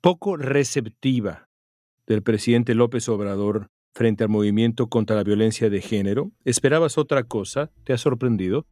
poco 0.00 0.36
receptiva 0.36 1.48
del 2.06 2.22
presidente 2.22 2.74
López 2.74 3.08
Obrador 3.08 3.68
frente 3.94 4.24
al 4.24 4.30
movimiento 4.30 4.88
contra 4.88 5.16
la 5.16 5.22
violencia 5.22 5.70
de 5.70 5.80
género? 5.80 6.32
¿Esperabas 6.44 6.98
otra 6.98 7.24
cosa? 7.24 7.70
¿Te 7.84 7.92
ha 7.92 7.98
sorprendido? 7.98 8.66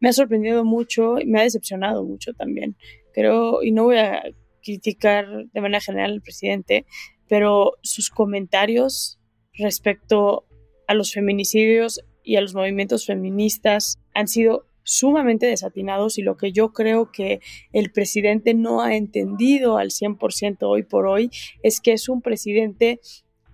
Me 0.00 0.10
ha 0.10 0.12
sorprendido 0.12 0.64
mucho 0.64 1.18
y 1.18 1.26
me 1.26 1.40
ha 1.40 1.42
decepcionado 1.42 2.04
mucho 2.04 2.34
también. 2.34 2.76
Creo, 3.12 3.62
y 3.62 3.72
no 3.72 3.84
voy 3.84 3.96
a 3.96 4.22
criticar 4.62 5.46
de 5.52 5.60
manera 5.60 5.80
general 5.80 6.12
al 6.12 6.22
presidente, 6.22 6.86
pero 7.28 7.72
sus 7.82 8.10
comentarios 8.10 9.18
respecto 9.54 10.46
a 10.86 10.94
los 10.94 11.12
feminicidios 11.12 12.00
y 12.22 12.36
a 12.36 12.40
los 12.40 12.54
movimientos 12.54 13.06
feministas 13.06 13.98
han 14.14 14.28
sido 14.28 14.66
sumamente 14.82 15.46
desatinados 15.46 16.18
y 16.18 16.22
lo 16.22 16.36
que 16.36 16.52
yo 16.52 16.72
creo 16.72 17.10
que 17.10 17.40
el 17.72 17.90
presidente 17.92 18.54
no 18.54 18.80
ha 18.80 18.96
entendido 18.96 19.76
al 19.76 19.90
100% 19.90 20.58
hoy 20.62 20.82
por 20.82 21.06
hoy 21.06 21.30
es 21.62 21.80
que 21.80 21.92
es 21.92 22.08
un 22.08 22.22
presidente 22.22 23.00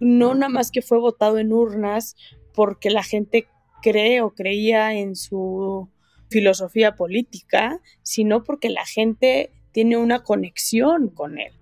no 0.04 0.34
nada 0.34 0.50
más 0.50 0.70
que 0.70 0.82
fue 0.82 0.98
votado 0.98 1.38
en 1.38 1.52
urnas 1.52 2.14
porque 2.52 2.90
la 2.90 3.02
gente 3.02 3.48
cree 3.82 4.20
o 4.20 4.34
creía 4.34 4.94
en 4.94 5.16
su 5.16 5.88
filosofía 6.28 6.94
política, 6.94 7.80
sino 8.02 8.42
porque 8.44 8.68
la 8.68 8.84
gente 8.84 9.50
tiene 9.72 9.96
una 9.96 10.22
conexión 10.22 11.08
con 11.08 11.38
él. 11.38 11.52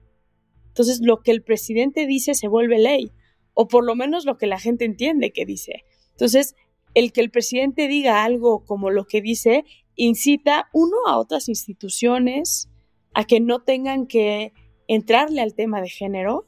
Entonces, 0.69 1.01
lo 1.03 1.23
que 1.23 1.31
el 1.31 1.43
presidente 1.43 2.07
dice 2.07 2.35
se 2.35 2.49
vuelve 2.49 2.79
ley, 2.79 3.13
o 3.55 3.69
por 3.69 3.85
lo 3.85 3.95
menos 3.95 4.25
lo 4.25 4.39
que 4.39 4.47
la 4.47 4.59
gente 4.59 4.85
entiende 4.85 5.33
que 5.33 5.47
dice. 5.47 5.85
Entonces, 6.11 6.55
el 6.95 7.13
que 7.13 7.21
el 7.21 7.31
presidente 7.31 7.89
diga 7.89 8.25
algo 8.25 8.65
como 8.65 8.91
lo 8.91 9.07
que 9.07 9.21
dice 9.21 9.65
incita 9.95 10.69
uno 10.73 10.97
a 11.07 11.19
otras 11.19 11.49
instituciones 11.49 12.69
a 13.15 13.25
que 13.25 13.41
no 13.41 13.63
tengan 13.63 14.07
que 14.07 14.53
entrarle 14.89 15.41
al 15.41 15.55
tema 15.55 15.81
de 15.81 15.89
género, 15.89 16.47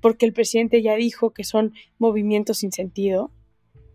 porque 0.00 0.26
el 0.26 0.32
presidente 0.32 0.82
ya 0.82 0.94
dijo 0.94 1.30
que 1.30 1.44
son 1.44 1.74
movimientos 1.98 2.58
sin 2.58 2.72
sentido, 2.72 3.30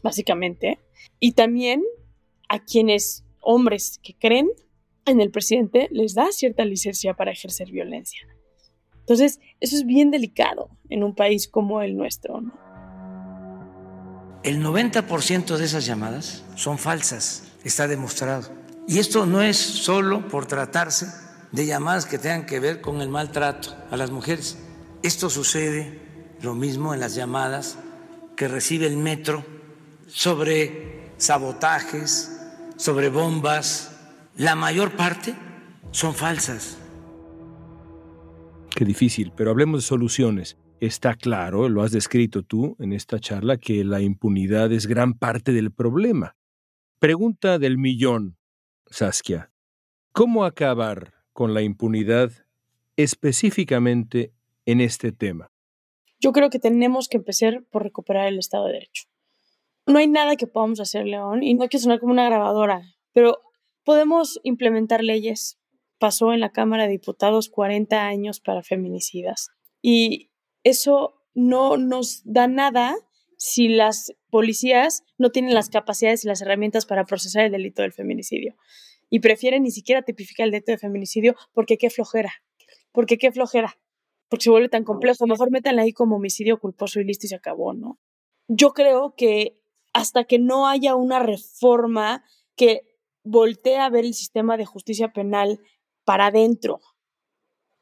básicamente, 0.01 0.79
y 1.19 1.33
también 1.33 1.83
a 2.49 2.59
quienes, 2.59 3.23
hombres 3.39 3.99
que 4.01 4.13
creen 4.13 4.49
en 5.05 5.19
el 5.19 5.31
presidente, 5.31 5.87
les 5.91 6.13
da 6.13 6.31
cierta 6.31 6.65
licencia 6.65 7.13
para 7.13 7.31
ejercer 7.31 7.71
violencia. 7.71 8.27
Entonces, 8.99 9.39
eso 9.59 9.75
es 9.75 9.85
bien 9.85 10.11
delicado 10.11 10.69
en 10.89 11.03
un 11.03 11.13
país 11.13 11.47
como 11.49 11.81
el 11.81 11.97
nuestro. 11.97 12.39
¿no? 12.39 12.53
El 14.43 14.63
90% 14.63 15.57
de 15.57 15.65
esas 15.65 15.85
llamadas 15.85 16.43
son 16.55 16.77
falsas, 16.77 17.51
está 17.63 17.87
demostrado. 17.87 18.49
Y 18.87 18.99
esto 18.99 19.25
no 19.25 19.41
es 19.41 19.57
solo 19.57 20.27
por 20.27 20.45
tratarse 20.45 21.07
de 21.51 21.65
llamadas 21.65 22.05
que 22.05 22.17
tengan 22.17 22.45
que 22.45 22.59
ver 22.59 22.81
con 22.81 23.01
el 23.01 23.09
maltrato 23.09 23.75
a 23.89 23.97
las 23.97 24.11
mujeres. 24.11 24.57
Esto 25.03 25.29
sucede 25.29 25.99
lo 26.41 26.55
mismo 26.55 26.93
en 26.93 27.01
las 27.01 27.13
llamadas 27.13 27.77
que 28.37 28.47
recibe 28.47 28.87
el 28.87 28.95
metro 28.95 29.43
sobre 30.07 31.11
sabotajes, 31.17 32.31
sobre 32.77 33.09
bombas. 33.09 33.99
La 34.37 34.55
mayor 34.55 34.95
parte 34.95 35.35
son 35.91 36.15
falsas. 36.15 36.77
Qué 38.73 38.85
difícil, 38.85 39.33
pero 39.35 39.51
hablemos 39.51 39.81
de 39.81 39.87
soluciones. 39.87 40.57
Está 40.79 41.15
claro, 41.15 41.67
lo 41.67 41.83
has 41.83 41.91
descrito 41.91 42.43
tú 42.43 42.77
en 42.79 42.93
esta 42.93 43.19
charla, 43.19 43.57
que 43.57 43.83
la 43.83 43.99
impunidad 43.99 44.71
es 44.71 44.87
gran 44.87 45.15
parte 45.15 45.51
del 45.51 45.71
problema. 45.71 46.37
Pregunta 46.99 47.59
del 47.59 47.77
millón, 47.77 48.37
Saskia. 48.85 49.51
¿Cómo 50.13 50.45
acabar 50.45 51.13
con 51.33 51.53
la 51.53 51.61
impunidad 51.61 52.31
específicamente 52.95 54.31
en 54.65 54.81
este 54.81 55.11
tema? 55.11 55.51
Yo 56.19 56.31
creo 56.31 56.49
que 56.49 56.59
tenemos 56.59 57.09
que 57.09 57.17
empezar 57.17 57.63
por 57.69 57.83
recuperar 57.83 58.27
el 58.27 58.39
Estado 58.39 58.67
de 58.67 58.73
Derecho. 58.73 59.03
No 59.85 59.99
hay 59.99 60.07
nada 60.07 60.37
que 60.37 60.47
podamos 60.47 60.79
hacer, 60.79 61.05
León, 61.05 61.43
y 61.43 61.53
no 61.55 61.67
que 61.67 61.79
sonar 61.79 61.99
como 61.99 62.13
una 62.13 62.25
grabadora, 62.25 62.81
pero 63.11 63.41
podemos 63.83 64.39
implementar 64.43 65.03
leyes. 65.03 65.59
Pasó 65.99 66.33
en 66.33 66.39
la 66.39 66.51
Cámara 66.51 66.83
de 66.83 66.91
Diputados 66.91 67.49
40 67.49 68.05
años 68.05 68.39
para 68.39 68.63
feminicidas. 68.63 69.49
Y 69.81 70.31
eso 70.63 71.15
no 71.33 71.77
nos 71.77 72.21
da 72.23 72.47
nada 72.47 72.95
si 73.37 73.67
las 73.67 74.13
policías 74.29 75.03
no 75.17 75.31
tienen 75.31 75.53
las 75.53 75.69
capacidades 75.69 76.23
y 76.23 76.27
las 76.27 76.41
herramientas 76.41 76.85
para 76.85 77.05
procesar 77.05 77.43
el 77.43 77.51
delito 77.51 77.81
del 77.81 77.91
feminicidio. 77.91 78.55
Y 79.09 79.19
prefieren 79.19 79.63
ni 79.63 79.71
siquiera 79.71 80.01
tipificar 80.01 80.45
el 80.45 80.51
delito 80.51 80.71
de 80.71 80.77
feminicidio 80.77 81.35
porque 81.53 81.77
qué 81.77 81.89
flojera. 81.89 82.33
Porque 82.93 83.17
qué 83.17 83.31
flojera. 83.31 83.77
Porque 84.33 84.45
se 84.45 84.49
vuelve 84.49 84.67
tan 84.67 84.83
complejo. 84.83 85.27
Mejor 85.27 85.51
métanla 85.51 85.83
ahí 85.83 85.93
como 85.93 86.15
homicidio 86.15 86.59
culposo 86.59 86.99
y 86.99 87.03
listo 87.03 87.27
y 87.27 87.29
se 87.29 87.35
acabó, 87.35 87.75
¿no? 87.75 87.99
Yo 88.47 88.73
creo 88.73 89.13
que 89.15 89.61
hasta 89.93 90.23
que 90.23 90.39
no 90.39 90.67
haya 90.67 90.95
una 90.95 91.19
reforma 91.19 92.23
que 92.55 92.81
voltee 93.23 93.77
a 93.77 93.91
ver 93.91 94.05
el 94.05 94.15
sistema 94.15 94.57
de 94.57 94.65
justicia 94.65 95.13
penal 95.13 95.59
para 96.03 96.25
adentro 96.25 96.79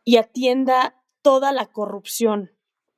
y 0.03 0.17
atienda 0.17 1.01
toda 1.21 1.53
la 1.53 1.67
corrupción, 1.67 2.51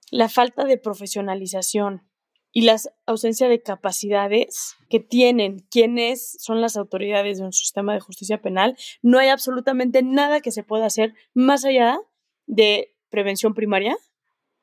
la 0.10 0.30
falta 0.30 0.64
de 0.64 0.80
profesionalización 0.80 2.10
y 2.52 2.62
la 2.62 2.78
ausencia 3.06 3.48
de 3.50 3.62
capacidades 3.62 4.78
que 4.90 5.00
tienen 5.00 5.60
quienes 5.70 6.38
son 6.40 6.60
las 6.60 6.76
autoridades 6.76 7.38
de 7.38 7.46
un 7.46 7.54
sistema 7.54 7.94
de 7.94 8.00
justicia 8.00 8.42
penal, 8.42 8.76
no 9.04 9.20
hay 9.20 9.28
absolutamente 9.28 10.02
nada 10.02 10.42
que 10.42 10.50
se 10.50 10.64
pueda 10.64 10.88
hacer 10.88 11.14
más 11.36 11.66
allá 11.66 12.00
de 12.48 12.93
prevención 13.14 13.54
primaria 13.54 13.96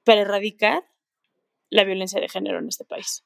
para 0.05 0.23
erradicar 0.23 0.83
la 1.71 1.85
violencia 1.85 2.21
de 2.21 2.29
género 2.29 2.59
en 2.59 2.67
este 2.67 2.85
país. 2.85 3.25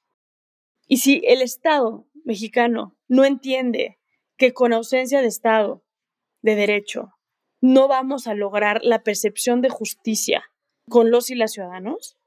Y 0.87 0.99
si 0.99 1.23
el 1.25 1.41
Estado 1.41 2.07
mexicano 2.27 2.95
no 3.09 3.25
entiende 3.25 3.99
que 4.37 4.53
con 4.53 4.75
ausencia 4.75 5.23
de 5.23 5.29
Estado, 5.29 5.83
de 6.43 6.57
derecho, 6.57 7.15
no 7.63 7.89
vamos 7.89 8.27
a 8.27 8.35
lograr 8.35 8.81
la 8.83 9.03
percepción 9.03 9.63
de 9.63 9.71
justicia 9.71 10.45
con 10.91 11.11
los 11.11 11.31
y 11.31 11.37
las 11.37 11.53
ciudadanos, 11.53 12.19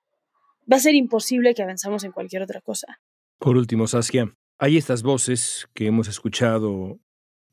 va 0.69 0.77
a 0.77 0.79
ser 0.79 0.95
imposible 0.95 1.53
que 1.53 1.61
avanzamos 1.61 2.03
en 2.03 2.11
cualquier 2.11 2.41
otra 2.41 2.61
cosa. 2.61 2.99
Por 3.37 3.57
último, 3.57 3.85
Saskia, 3.85 4.33
hay 4.57 4.77
estas 4.77 5.03
voces 5.03 5.67
que 5.75 5.85
hemos 5.85 6.07
escuchado 6.07 6.97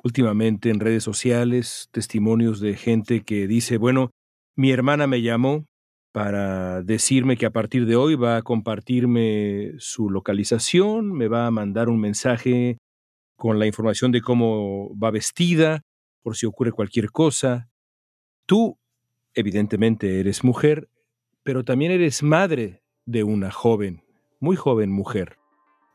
últimamente 0.02 0.70
en 0.70 0.80
redes 0.80 1.04
sociales, 1.04 1.90
testimonios 1.90 2.60
de 2.60 2.76
gente 2.76 3.24
que 3.24 3.46
dice, 3.46 3.76
bueno, 3.76 4.10
mi 4.56 4.70
hermana 4.70 5.06
me 5.06 5.22
llamó 5.22 5.66
para 6.12 6.82
decirme 6.82 7.36
que 7.36 7.46
a 7.46 7.50
partir 7.50 7.86
de 7.86 7.96
hoy 7.96 8.14
va 8.14 8.36
a 8.36 8.42
compartirme 8.42 9.72
su 9.78 10.10
localización, 10.10 11.12
me 11.12 11.26
va 11.26 11.46
a 11.46 11.50
mandar 11.50 11.88
un 11.88 12.00
mensaje 12.00 12.78
con 13.36 13.58
la 13.58 13.66
información 13.66 14.12
de 14.12 14.20
cómo 14.20 14.96
va 14.96 15.10
vestida, 15.10 15.82
por 16.22 16.36
si 16.36 16.46
ocurre 16.46 16.70
cualquier 16.70 17.10
cosa. 17.10 17.68
Tú, 18.46 18.78
evidentemente, 19.34 20.20
eres 20.20 20.44
mujer, 20.44 20.88
pero 21.42 21.64
también 21.64 21.90
eres 21.90 22.22
madre 22.22 22.82
de 23.06 23.24
una 23.24 23.50
joven, 23.50 24.04
muy 24.38 24.54
joven 24.54 24.92
mujer. 24.92 25.36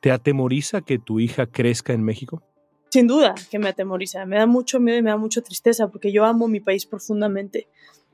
¿Te 0.02 0.12
atemoriza 0.12 0.82
que 0.82 1.00
tu 1.00 1.19
hija 1.19 1.48
crezca 1.48 1.93
en 1.93 2.04
México? 2.04 2.43
Sin 2.91 3.08
duda 3.08 3.36
que 3.50 3.60
me 3.60 3.69
atemoriza. 3.69 4.26
Me 4.26 4.38
da 4.38 4.48
mucho 4.48 4.80
miedo 4.80 4.98
y 4.98 5.02
me 5.02 5.12
da 5.12 5.17
mucha 5.17 5.41
tristeza 5.41 5.89
porque 5.89 6.12
yo 6.12 6.26
amo 6.26 6.48
mi 6.48 6.60
país 6.60 6.86
profundamente 6.86 7.67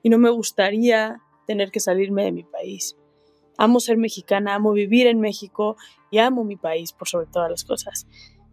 y 0.05 0.09
no 0.09 0.19
me 0.19 0.29
gustaría 0.29 1.19
tener 1.47 1.71
que 1.71 1.79
salirme 1.79 2.25
de 2.25 2.31
mi 2.31 2.43
país. 2.43 2.95
Amo 3.57 3.79
ser 3.79 3.97
mexicana, 3.97 4.53
amo 4.53 4.71
vivir 4.71 5.07
en 5.07 5.19
México 5.19 5.77
y 6.11 6.19
amo 6.19 6.43
mi 6.43 6.57
país 6.57 6.93
por 6.93 7.07
sobre 7.07 7.25
todas 7.25 7.49
las 7.49 7.63
cosas. 7.63 8.05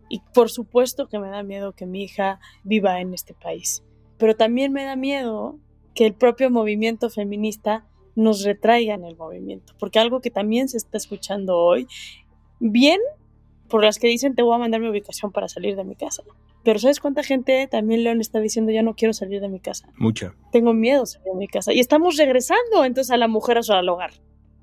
Y 0.09 0.23
por 0.33 0.49
supuesto 0.49 1.09
que 1.09 1.19
me 1.19 1.29
da 1.29 1.43
miedo 1.43 1.75
que 1.75 1.85
mi 1.85 2.05
hija 2.05 2.41
viva 2.65 3.03
en 3.03 3.13
este 3.13 3.35
país. 3.35 3.85
Pero 4.17 4.35
también 4.35 4.73
me 4.73 4.85
da 4.85 4.97
miedo 4.97 5.59
que 5.95 6.07
el 6.07 6.15
propio 6.15 6.51
movimiento 6.51 7.11
feminista 7.11 7.87
nos 8.15 8.45
retraiga 8.45 8.95
en 8.95 9.05
el 9.05 9.19
movimiento. 9.19 9.75
Porque 9.79 9.99
algo 9.99 10.23
que 10.23 10.31
también 10.31 10.71
se 10.71 10.79
está 10.79 10.97
escuchando 10.97 11.59
hoy, 11.59 11.87
bien 12.61 12.99
por 13.73 13.83
las 13.83 13.99
que 13.99 14.07
dicen 14.07 14.35
te 14.35 14.43
voy 14.43 14.55
a 14.55 14.59
mandar 14.59 14.83
mi 14.83 14.89
ubicación 14.89 15.33
para 15.33 15.49
salir 15.49 15.77
de 15.77 15.85
mi 15.85 15.95
casa. 15.95 16.23
Pero 16.63 16.79
¿sabes 16.79 17.01
cuánta 17.01 17.23
gente 17.23 17.67
también 17.69 18.05
León 18.05 18.21
está 18.21 18.39
diciendo 18.39 18.71
ya 18.71 18.83
no 18.83 18.95
quiero 18.95 19.15
salir 19.15 19.41
de 19.41 19.49
mi 19.49 19.61
casa? 19.61 19.89
Mucha. 19.97 20.35
Tengo 20.53 20.75
miedo 20.75 21.07
salir 21.07 21.29
de 21.33 21.39
mi 21.39 21.49
casa. 21.49 21.73
Y 21.73 21.81
estamos 21.81 22.19
regresando 22.19 22.85
entonces 22.85 23.11
a 23.11 23.17
la 23.17 23.29
mujer 23.29 23.57
a 23.57 23.63
su 23.63 23.73
hogar. 23.73 24.13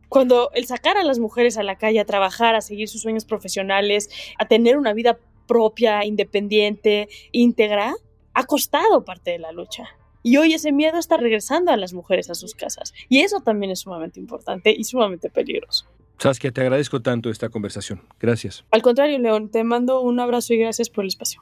Cuando 0.09 0.51
el 0.53 0.67
sacar 0.67 0.95
a 0.95 1.03
las 1.03 1.17
mujeres 1.17 1.57
a 1.57 1.63
la 1.63 1.75
calle 1.75 1.99
a 1.99 2.05
trabajar, 2.05 2.53
a 2.53 2.61
seguir 2.61 2.87
sus 2.87 3.01
sueños 3.01 3.25
profesionales, 3.25 4.11
a 4.37 4.47
tener 4.47 4.77
una 4.77 4.93
vida 4.93 5.17
propia, 5.47 6.05
independiente, 6.05 7.09
íntegra, 7.31 7.95
ha 8.35 8.43
costado 8.43 9.05
parte 9.05 9.31
de 9.31 9.39
la 9.39 9.51
lucha. 9.51 9.85
Y 10.21 10.37
hoy 10.37 10.53
ese 10.53 10.71
miedo 10.71 10.99
está 10.99 11.17
regresando 11.17 11.71
a 11.71 11.77
las 11.77 11.93
mujeres 11.93 12.29
a 12.29 12.35
sus 12.35 12.53
casas. 12.53 12.93
Y 13.07 13.21
eso 13.21 13.39
también 13.39 13.71
es 13.71 13.79
sumamente 13.79 14.19
importante 14.19 14.71
y 14.71 14.83
sumamente 14.83 15.31
peligroso. 15.31 15.87
Saskia, 16.19 16.51
te 16.51 16.61
agradezco 16.61 17.01
tanto 17.01 17.29
esta 17.29 17.49
conversación. 17.49 18.01
Gracias. 18.19 18.65
Al 18.71 18.81
contrario, 18.81 19.17
León, 19.19 19.49
te 19.49 19.63
mando 19.63 20.01
un 20.01 20.19
abrazo 20.19 20.53
y 20.53 20.57
gracias 20.57 20.89
por 20.89 21.05
el 21.05 21.07
espacio. 21.07 21.41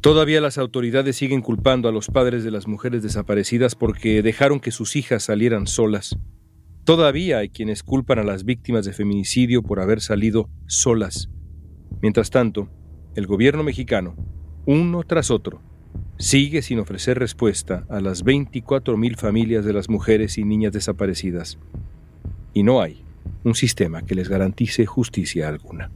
Todavía 0.00 0.40
las 0.40 0.58
autoridades 0.58 1.16
siguen 1.16 1.42
culpando 1.42 1.88
a 1.88 1.92
los 1.92 2.06
padres 2.06 2.44
de 2.44 2.52
las 2.52 2.68
mujeres 2.68 3.02
desaparecidas 3.02 3.74
porque 3.74 4.22
dejaron 4.22 4.60
que 4.60 4.70
sus 4.70 4.94
hijas 4.94 5.24
salieran 5.24 5.66
solas. 5.66 6.16
Todavía 6.84 7.38
hay 7.38 7.48
quienes 7.48 7.82
culpan 7.82 8.20
a 8.20 8.24
las 8.24 8.44
víctimas 8.44 8.84
de 8.84 8.92
feminicidio 8.92 9.62
por 9.62 9.80
haber 9.80 10.00
salido 10.00 10.48
solas. 10.66 11.28
Mientras 12.00 12.30
tanto, 12.30 12.68
el 13.16 13.26
gobierno 13.26 13.64
mexicano, 13.64 14.14
uno 14.66 15.02
tras 15.02 15.32
otro, 15.32 15.60
sigue 16.16 16.62
sin 16.62 16.78
ofrecer 16.78 17.18
respuesta 17.18 17.84
a 17.90 18.00
las 18.00 18.24
24.000 18.24 19.16
familias 19.16 19.64
de 19.64 19.72
las 19.72 19.88
mujeres 19.88 20.38
y 20.38 20.44
niñas 20.44 20.72
desaparecidas. 20.72 21.58
Y 22.58 22.64
no 22.64 22.80
hay 22.80 23.04
un 23.44 23.54
sistema 23.54 24.02
que 24.02 24.16
les 24.16 24.28
garantice 24.28 24.84
justicia 24.84 25.46
alguna. 25.46 25.92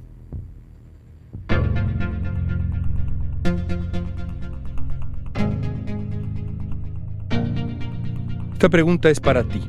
Esta 8.52 8.68
pregunta 8.68 9.10
es 9.10 9.18
para 9.18 9.42
ti. 9.42 9.60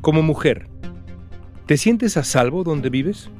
Como 0.00 0.20
mujer, 0.22 0.66
¿te 1.66 1.76
sientes 1.76 2.16
a 2.16 2.24
salvo 2.24 2.64
donde 2.64 2.90
vives? 2.90 3.30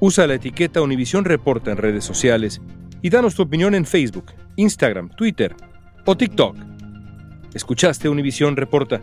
Usa 0.00 0.26
la 0.26 0.36
etiqueta 0.36 0.80
Univisión 0.80 1.26
Reporta 1.26 1.70
en 1.70 1.76
redes 1.76 2.04
sociales 2.04 2.62
y 3.02 3.10
danos 3.10 3.34
tu 3.34 3.42
opinión 3.42 3.74
en 3.74 3.84
Facebook, 3.84 4.32
Instagram, 4.56 5.10
Twitter 5.10 5.54
o 6.06 6.16
TikTok. 6.16 6.56
¿Escuchaste 7.52 8.08
Univisión 8.08 8.56
Reporta? 8.56 9.02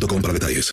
para 0.21 0.33
detalles. 0.33 0.69